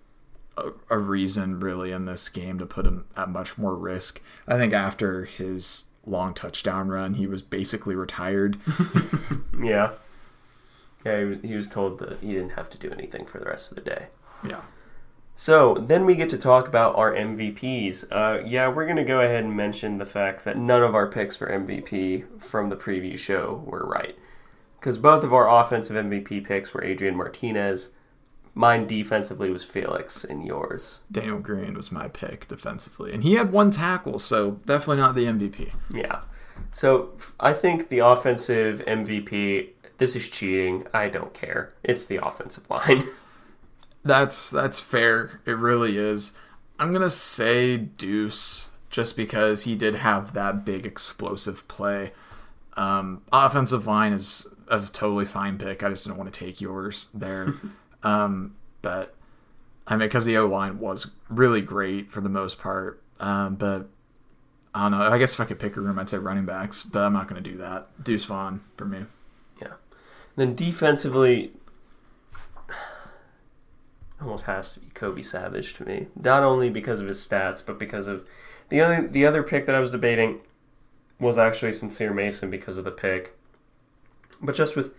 [0.56, 4.20] a, a reason really in this game to put him at much more risk.
[4.46, 8.58] I think after his long touchdown run, he was basically retired.
[9.62, 9.90] Yeah.
[11.04, 13.44] Yeah, he was, he was told that he didn't have to do anything for the
[13.44, 14.06] rest of the day.
[14.46, 14.62] yeah.
[15.34, 18.06] So then we get to talk about our MVPs.
[18.10, 21.06] Uh, yeah, we're going to go ahead and mention the fact that none of our
[21.10, 24.16] picks for MVP from the preview show were right.
[24.78, 27.90] Because both of our offensive MVP picks were Adrian Martinez.
[28.54, 31.00] Mine defensively was Felix, and yours.
[31.10, 35.24] Daniel Green was my pick defensively, and he had one tackle, so definitely not the
[35.24, 35.72] MVP.
[35.90, 36.20] Yeah.
[36.70, 40.86] So I think the offensive MVP, this is cheating.
[40.92, 41.72] I don't care.
[41.82, 43.04] It's the offensive line.
[44.04, 45.40] That's that's fair.
[45.46, 46.32] It really is.
[46.76, 52.10] I'm gonna say Deuce just because he did have that big explosive play.
[52.76, 55.84] Um, offensive line is a totally fine pick.
[55.84, 57.54] I just didn't want to take yours there.
[58.02, 59.14] um, but
[59.86, 63.02] I mean, because the O line was really great for the most part.
[63.20, 63.88] Um, but
[64.74, 65.02] I don't know.
[65.02, 66.82] I guess if I could pick a room, I'd say running backs.
[66.82, 67.88] But I'm not going to do that.
[68.02, 69.04] Deuce Vaughn for me.
[69.60, 69.74] Yeah.
[70.36, 71.52] then defensively,
[74.20, 76.06] almost has to be Kobe Savage to me.
[76.20, 78.24] Not only because of his stats, but because of
[78.68, 80.40] the other the other pick that I was debating
[81.18, 83.36] was actually Sincere Mason because of the pick.
[84.40, 84.94] But just with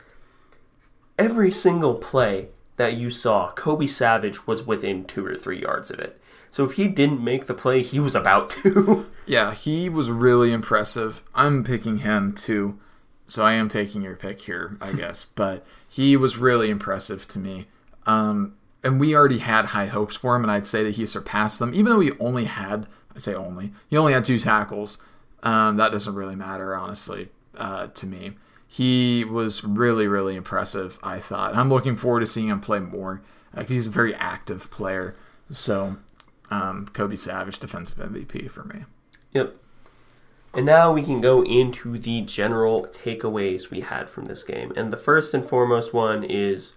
[1.17, 5.99] every single play that you saw, Kobe Savage was within two or three yards of
[5.99, 6.19] it.
[6.51, 9.09] So if he didn't make the play, he was about to.
[9.25, 11.23] Yeah, he was really impressive.
[11.33, 12.77] I'm picking him too.
[13.25, 15.23] So I am taking your pick here, I guess.
[15.23, 17.67] But he was really impressive to me.
[18.05, 21.59] Um, and we already had high hopes for him, and I'd say that he surpassed
[21.59, 24.97] them, even though he only had, I say only, he only had two tackles.
[25.41, 28.33] Um, that doesn't really matter, honestly, uh, to me.
[28.73, 31.51] He was really, really impressive, I thought.
[31.51, 33.21] And I'm looking forward to seeing him play more.
[33.55, 35.13] Uh, he's a very active player.
[35.51, 35.97] So,
[36.49, 38.85] um, Kobe Savage, defensive MVP for me.
[39.31, 39.55] Yep.
[40.55, 44.73] And now we can go into the general takeaways we had from this game.
[44.75, 46.73] And the first and foremost one is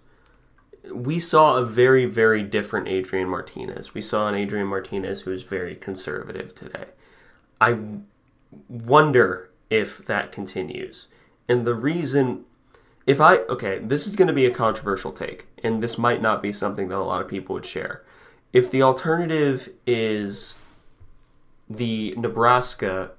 [0.92, 3.94] we saw a very, very different Adrian Martinez.
[3.94, 6.88] We saw an Adrian Martinez who is very conservative today.
[7.59, 7.78] I
[8.68, 11.09] wonder if that continues.
[11.49, 12.44] And the reason,
[13.07, 16.42] if I, okay, this is going to be a controversial take, and this might not
[16.42, 18.05] be something that a lot of people would share.
[18.53, 20.55] If the alternative is
[21.68, 23.12] the Nebraska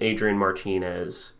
[0.00, 1.32] Adrian Martinez,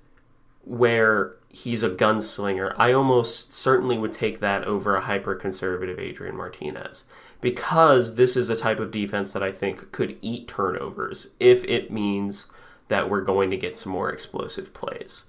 [0.65, 6.37] where he's a gunslinger, I almost certainly would take that over a hyper conservative Adrian
[6.37, 7.05] Martinez.
[7.41, 11.91] Because this is a type of defense that I think could eat turnovers if it
[11.91, 12.49] means
[12.89, 15.25] that we're going to get some more explosive plays.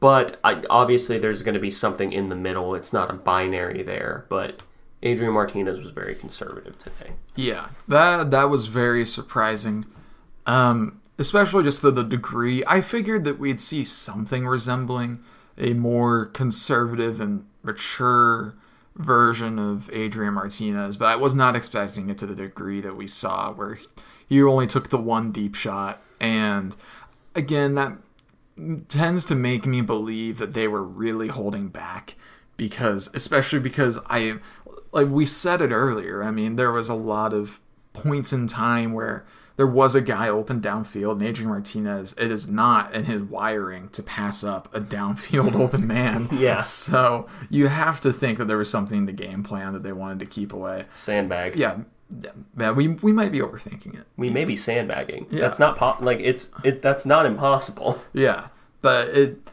[0.00, 2.74] But I, obviously, there's going to be something in the middle.
[2.74, 4.62] It's not a binary there, but
[5.02, 7.12] Adrian Martinez was very conservative today.
[7.36, 9.84] Yeah, that that was very surprising.
[10.46, 12.62] Um, especially just the, the degree.
[12.66, 15.22] I figured that we'd see something resembling
[15.56, 18.54] a more conservative and mature
[18.96, 23.06] version of Adrian Martinez, but I was not expecting it to the degree that we
[23.06, 23.78] saw, where
[24.26, 26.00] he only took the one deep shot.
[26.20, 26.76] And
[27.34, 27.98] again, that
[28.88, 32.14] tends to make me believe that they were really holding back
[32.56, 34.38] because, especially because I,
[34.92, 37.60] like we said it earlier, I mean, there was a lot of
[37.92, 39.24] points in time where
[39.56, 43.88] there was a guy open downfield, and Adrian Martinez, it is not in his wiring
[43.90, 46.28] to pass up a downfield open man.
[46.32, 46.60] Yeah.
[46.60, 49.92] So you have to think that there was something in the game plan that they
[49.92, 50.86] wanted to keep away.
[50.94, 51.56] Sandbag.
[51.56, 51.82] Yeah.
[52.56, 54.06] Yeah, we, we might be overthinking it.
[54.16, 55.26] We may be sandbagging.
[55.30, 55.40] Yeah.
[55.40, 56.82] That's not po- like it's it.
[56.82, 58.00] That's not impossible.
[58.12, 58.48] Yeah,
[58.82, 59.50] but it,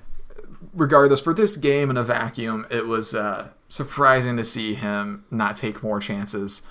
[0.73, 5.55] regardless, for this game in a vacuum, it was uh, surprising to see him not
[5.55, 6.61] take more chances.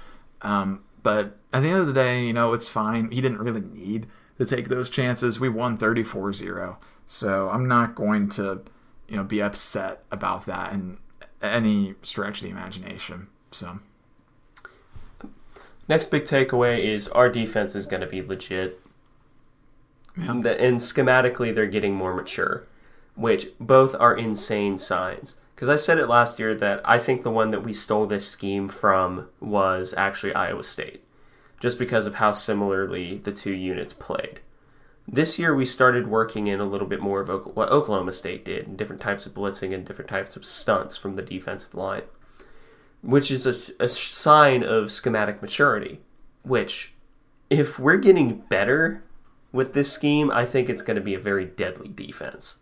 [0.43, 3.11] Um, but at the end of the day, you know, it's fine.
[3.11, 4.07] He didn't really need
[4.39, 5.41] to take those chances.
[5.41, 6.78] We won 34 0.
[7.07, 8.62] So I'm not going to,
[9.09, 10.99] you know, be upset about that in
[11.43, 13.28] any stretch of the imagination.
[13.51, 13.81] So,
[15.91, 18.80] Next big takeaway is our defense is going to be legit.
[20.16, 20.30] Yeah.
[20.30, 22.64] And, the- and schematically, they're getting more mature,
[23.16, 25.34] which both are insane signs.
[25.53, 28.28] Because I said it last year that I think the one that we stole this
[28.28, 31.03] scheme from was actually Iowa State,
[31.59, 34.38] just because of how similarly the two units played.
[35.09, 38.68] This year, we started working in a little bit more of what Oklahoma State did,
[38.68, 42.03] and different types of blitzing and different types of stunts from the defensive line,
[43.03, 46.01] which is a, a sign of schematic maturity.
[46.43, 46.95] Which,
[47.49, 49.03] if we're getting better
[49.53, 52.57] with this scheme, I think it's going to be a very deadly defense.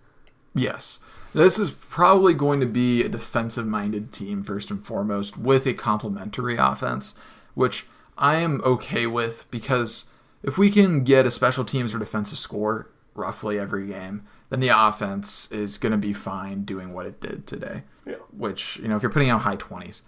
[0.54, 1.00] Yes.
[1.34, 5.74] This is probably going to be a defensive minded team, first and foremost, with a
[5.74, 7.14] complementary offense,
[7.54, 7.86] which
[8.16, 10.06] I am okay with because
[10.42, 14.68] if we can get a special teams or defensive score roughly every game, then the
[14.68, 17.82] offense is going to be fine doing what it did today.
[18.06, 18.14] Yeah.
[18.36, 20.02] Which, you know, if you're putting out high 20s,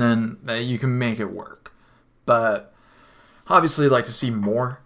[0.00, 1.72] then uh, you can make it work.
[2.26, 2.74] But
[3.48, 4.80] obviously, I'd like to see more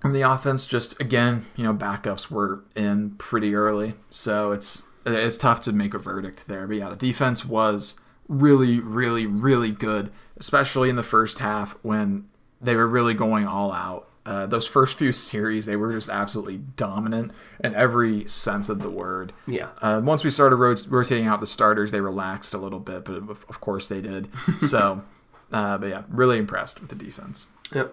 [0.00, 0.66] from the offense.
[0.66, 5.94] Just again, you know, backups were in pretty early, so it's it's tough to make
[5.94, 6.66] a verdict there.
[6.66, 7.94] But yeah, the defense was
[8.28, 12.28] really, really, really good, especially in the first half when
[12.60, 14.08] they were really going all out.
[14.30, 17.32] Uh, those first few series, they were just absolutely dominant
[17.64, 19.32] in every sense of the word.
[19.44, 19.70] Yeah.
[19.82, 23.14] Uh, once we started rot- rotating out the starters, they relaxed a little bit, but
[23.14, 24.28] of, of course they did.
[24.60, 25.02] So,
[25.50, 27.46] uh, but yeah, really impressed with the defense.
[27.74, 27.92] Yep.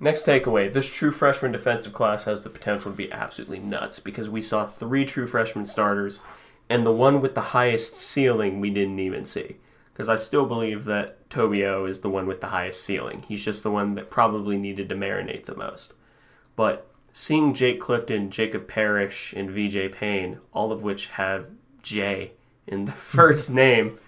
[0.00, 4.30] Next takeaway this true freshman defensive class has the potential to be absolutely nuts because
[4.30, 6.22] we saw three true freshman starters,
[6.70, 9.56] and the one with the highest ceiling we didn't even see.
[9.92, 13.24] Because I still believe that Tobio is the one with the highest ceiling.
[13.26, 15.94] He's just the one that probably needed to marinate the most.
[16.54, 21.50] But seeing Jake Clifton, Jacob Parrish, and VJ Payne, all of which have
[21.82, 22.30] J
[22.68, 23.98] in the first name,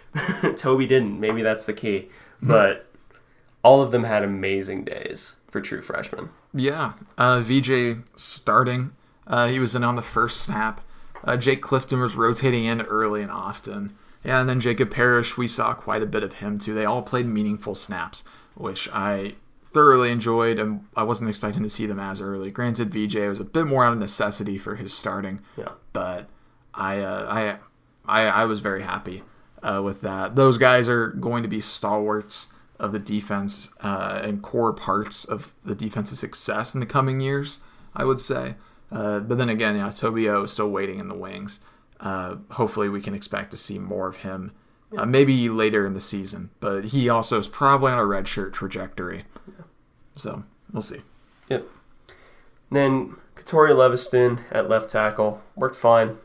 [0.56, 1.20] Toby didn't.
[1.20, 2.08] Maybe that's the key.
[2.44, 2.86] But
[3.62, 6.30] all of them had amazing days for true freshmen.
[6.52, 8.90] Yeah, uh, VJ starting.
[9.28, 10.80] Uh, he was in on the first snap.
[11.22, 13.96] Uh, Jake Clifton was rotating in early and often.
[14.24, 16.74] Yeah, and then Jacob Parrish, we saw quite a bit of him too.
[16.74, 18.22] They all played meaningful snaps,
[18.54, 19.34] which I
[19.72, 22.50] thoroughly enjoyed, and I wasn't expecting to see them as early.
[22.50, 25.70] Granted, VJ was a bit more out of necessity for his starting, Yeah.
[25.92, 26.28] but
[26.74, 27.58] I, uh,
[28.06, 29.22] I, I, I was very happy.
[29.62, 30.34] uh, with that.
[30.36, 32.48] Those guys are going to be stalwarts
[32.80, 37.60] of the defense uh, and core parts of the defense's success in the coming years,
[37.94, 38.56] I would say.
[38.90, 41.60] Uh, but then again, yeah, Tobio is still waiting in the wings.
[42.02, 44.52] Uh, hopefully, we can expect to see more of him
[44.96, 46.50] uh, maybe later in the season.
[46.60, 49.24] But he also is probably on a redshirt trajectory.
[50.16, 50.42] So
[50.72, 51.02] we'll see.
[51.48, 51.66] Yep.
[52.70, 56.18] Then Katori Leviston at left tackle worked fine.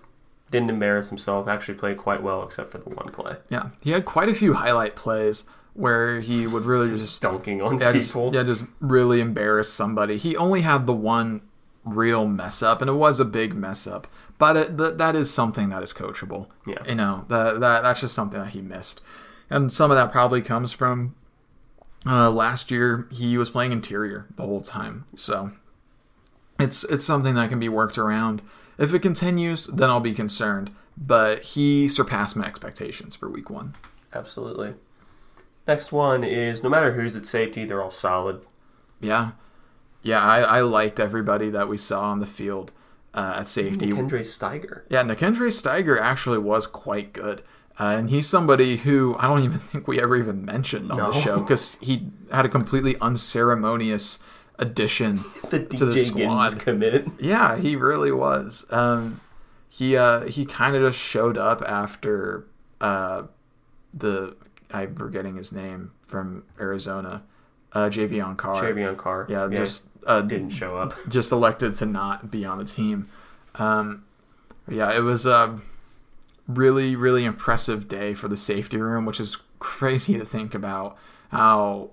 [0.49, 1.47] Didn't embarrass himself.
[1.47, 3.35] Actually played quite well, except for the one play.
[3.49, 7.79] Yeah, he had quite a few highlight plays where he would really just Dunking on
[7.79, 10.17] yeah, just, yeah, just really embarrass somebody.
[10.17, 11.43] He only had the one
[11.85, 14.07] real mess up, and it was a big mess up.
[14.37, 16.47] But it, th- that is something that is coachable.
[16.65, 16.83] Yeah.
[16.87, 19.01] you know that that that's just something that he missed,
[19.49, 21.15] and some of that probably comes from
[22.05, 23.07] uh, last year.
[23.11, 25.51] He was playing interior the whole time, so
[26.59, 28.41] it's it's something that can be worked around.
[28.77, 30.71] If it continues, then I'll be concerned.
[30.95, 33.75] But he surpassed my expectations for week one.
[34.13, 34.73] Absolutely.
[35.67, 38.41] Next one is no matter who's at safety, they're all solid.
[38.99, 39.31] Yeah,
[40.01, 42.71] yeah, I, I liked everybody that we saw on the field
[43.13, 43.91] uh, at safety.
[43.91, 44.81] Kendra Steiger.
[44.89, 47.41] Yeah, Nikendre Steiger actually was quite good.
[47.79, 51.11] Uh, and he's somebody who I don't even think we ever even mentioned on No.
[51.11, 54.19] the show because he had a completely unceremonious
[54.59, 55.17] addition
[55.49, 56.59] The to the squad.
[56.59, 57.07] commit.
[57.19, 58.65] Yeah, he really was.
[58.71, 59.21] Um,
[59.69, 62.47] he uh, he kind of just showed up after
[62.81, 63.23] uh,
[63.93, 64.35] the
[64.73, 67.23] I'm forgetting his name from Arizona,
[67.73, 68.55] uh, Javion Carr.
[68.63, 69.27] Travion Carr.
[69.29, 70.93] Yeah, just uh, didn't show up.
[71.09, 73.07] just elected to not be on the team.
[73.55, 74.05] Um,
[74.69, 75.59] yeah, it was a
[76.47, 80.97] really, really impressive day for the safety room, which is crazy to think about.
[81.29, 81.91] How,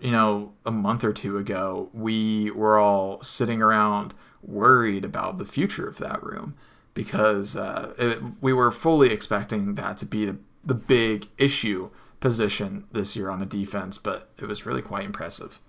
[0.00, 5.44] you know, a month or two ago, we were all sitting around worried about the
[5.44, 6.54] future of that room
[6.94, 11.90] because uh, it, we were fully expecting that to be the, the big issue
[12.20, 15.60] position this year on the defense, but it was really quite impressive.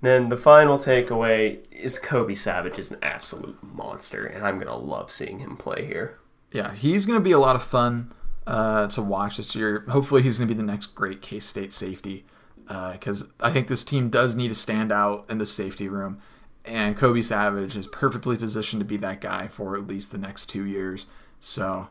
[0.00, 5.10] Then the final takeaway is Kobe Savage is an absolute monster, and I'm gonna love
[5.10, 6.18] seeing him play here.
[6.52, 8.12] yeah, he's to be a lot of fun
[8.46, 9.84] uh, to watch this year.
[9.88, 12.24] Hopefully, he's to be the next great K State safety
[12.66, 16.18] because I think this team does need to stand out in the safety room.
[16.64, 20.46] And Kobe Savage is perfectly positioned to be that guy for at least the next
[20.46, 21.06] two years.
[21.40, 21.88] So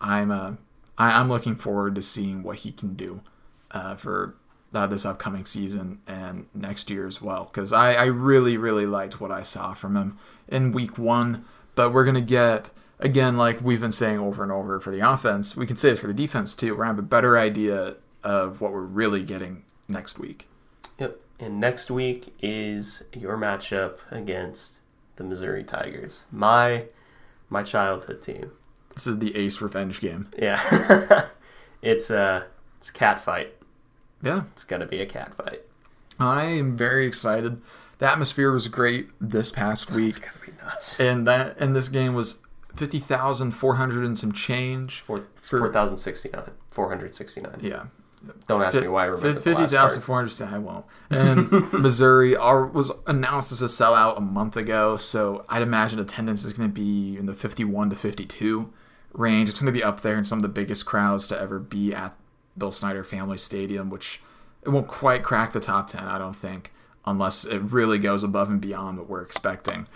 [0.00, 0.52] I'm uh,
[0.96, 3.22] I, I'm looking forward to seeing what he can do
[3.72, 4.36] uh, for
[4.72, 7.44] uh, this upcoming season and next year as well.
[7.44, 10.18] Because I, I really, really liked what I saw from him
[10.48, 11.44] in week one.
[11.74, 15.00] But we're going to get, again, like we've been saying over and over for the
[15.00, 16.72] offense, we can say it for the defense too.
[16.72, 20.46] We're going to have a better idea of what we're really getting next week.
[20.98, 21.18] Yep.
[21.38, 24.80] And next week is your matchup against
[25.16, 26.24] the Missouri Tigers.
[26.30, 26.84] My
[27.48, 28.52] my childhood team.
[28.94, 30.28] This is the Ace revenge game.
[30.38, 31.28] Yeah.
[31.82, 32.46] it's a
[32.78, 33.54] it's a cat fight.
[34.22, 34.42] Yeah.
[34.52, 35.62] It's gonna be a cat fight.
[36.18, 37.60] I am very excited.
[37.98, 40.08] The atmosphere was great this past week.
[40.08, 41.00] It's gonna be nuts.
[41.00, 42.40] And that and this game was
[42.74, 45.00] fifty thousand four hundred and some change.
[45.00, 46.50] Four For- thousand sixty nine.
[46.70, 47.58] Four hundred sixty nine.
[47.60, 47.84] Yeah,
[48.46, 50.06] Don't ask me why I remember the fifty last thousand part.
[50.06, 50.16] four
[50.46, 50.54] hundred.
[50.54, 50.86] I won't.
[51.10, 56.44] And Missouri are, was announced as a sellout a month ago, so I'd imagine attendance
[56.44, 58.72] is going to be in the fifty-one to fifty-two
[59.12, 59.48] range.
[59.48, 61.92] It's going to be up there in some of the biggest crowds to ever be
[61.92, 62.14] at
[62.60, 64.20] Bill Snyder Family Stadium, which
[64.62, 66.72] it won't quite crack the top ten, I don't think,
[67.04, 69.88] unless it really goes above and beyond what we're expecting.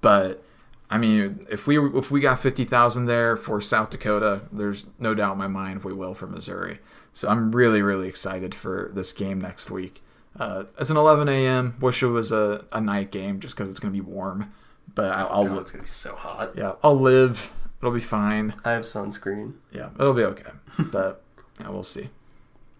[0.00, 0.44] But
[0.90, 5.14] I mean, if we if we got fifty thousand there for South Dakota, there's no
[5.14, 6.78] doubt in my mind if we will for Missouri.
[7.12, 10.02] So I'm really really excited for this game next week.
[10.38, 11.76] Uh, it's an 11 a.m.
[11.78, 14.50] Wish it was a, a night game just because it's going to be warm,
[14.94, 16.52] but I'll, I'll God, it's gonna be so hot.
[16.56, 17.52] yeah I'll live.
[17.80, 18.54] It'll be fine.
[18.64, 19.54] I have sunscreen.
[19.72, 20.50] Yeah, it'll be okay.
[20.78, 21.22] but
[21.62, 22.08] yeah, we'll see.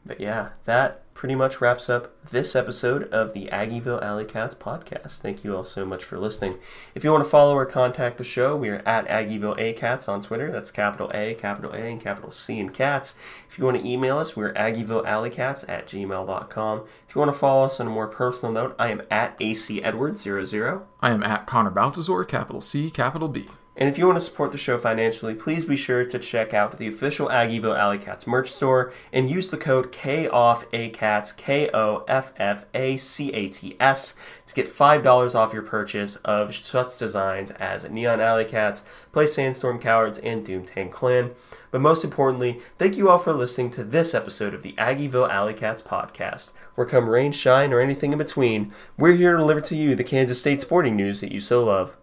[0.05, 5.19] But yeah, that pretty much wraps up this episode of the Aggieville Alley Cats podcast.
[5.19, 6.59] Thank you all so much for listening.
[6.95, 10.09] If you want to follow or contact the show, we are at Aggieville A Cats
[10.09, 10.51] on Twitter.
[10.51, 13.15] That's capital A, capital A, and capital C in cats.
[13.49, 16.85] If you want to email us, we're AggievilleAlleyCats at gmail.com.
[17.09, 19.81] If you want to follow us on a more personal note, I am at AC
[19.83, 20.83] Edwards00.
[21.01, 23.47] I am at Connor Baltazar, capital C, capital B.
[23.75, 26.77] And if you want to support the show financially, please be sure to check out
[26.77, 32.35] the official Aggieville Alley Cats merch store and use the code KOFFACATS, K O F
[32.37, 34.15] F A C A T S,
[34.47, 39.79] to get $5 off your purchase of such designs as Neon Alley Cats, Play Sandstorm
[39.79, 41.31] Cowards, and Doomtank Clan.
[41.71, 45.55] But most importantly, thank you all for listening to this episode of the Aggieville Alley
[45.55, 46.53] Cats podcast.
[46.75, 50.05] Where come rain, shine, or anything in between, we're here to deliver to you the
[50.05, 51.97] Kansas State sporting news that you so love.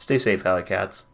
[0.00, 1.04] Stay safe, Alley Cats.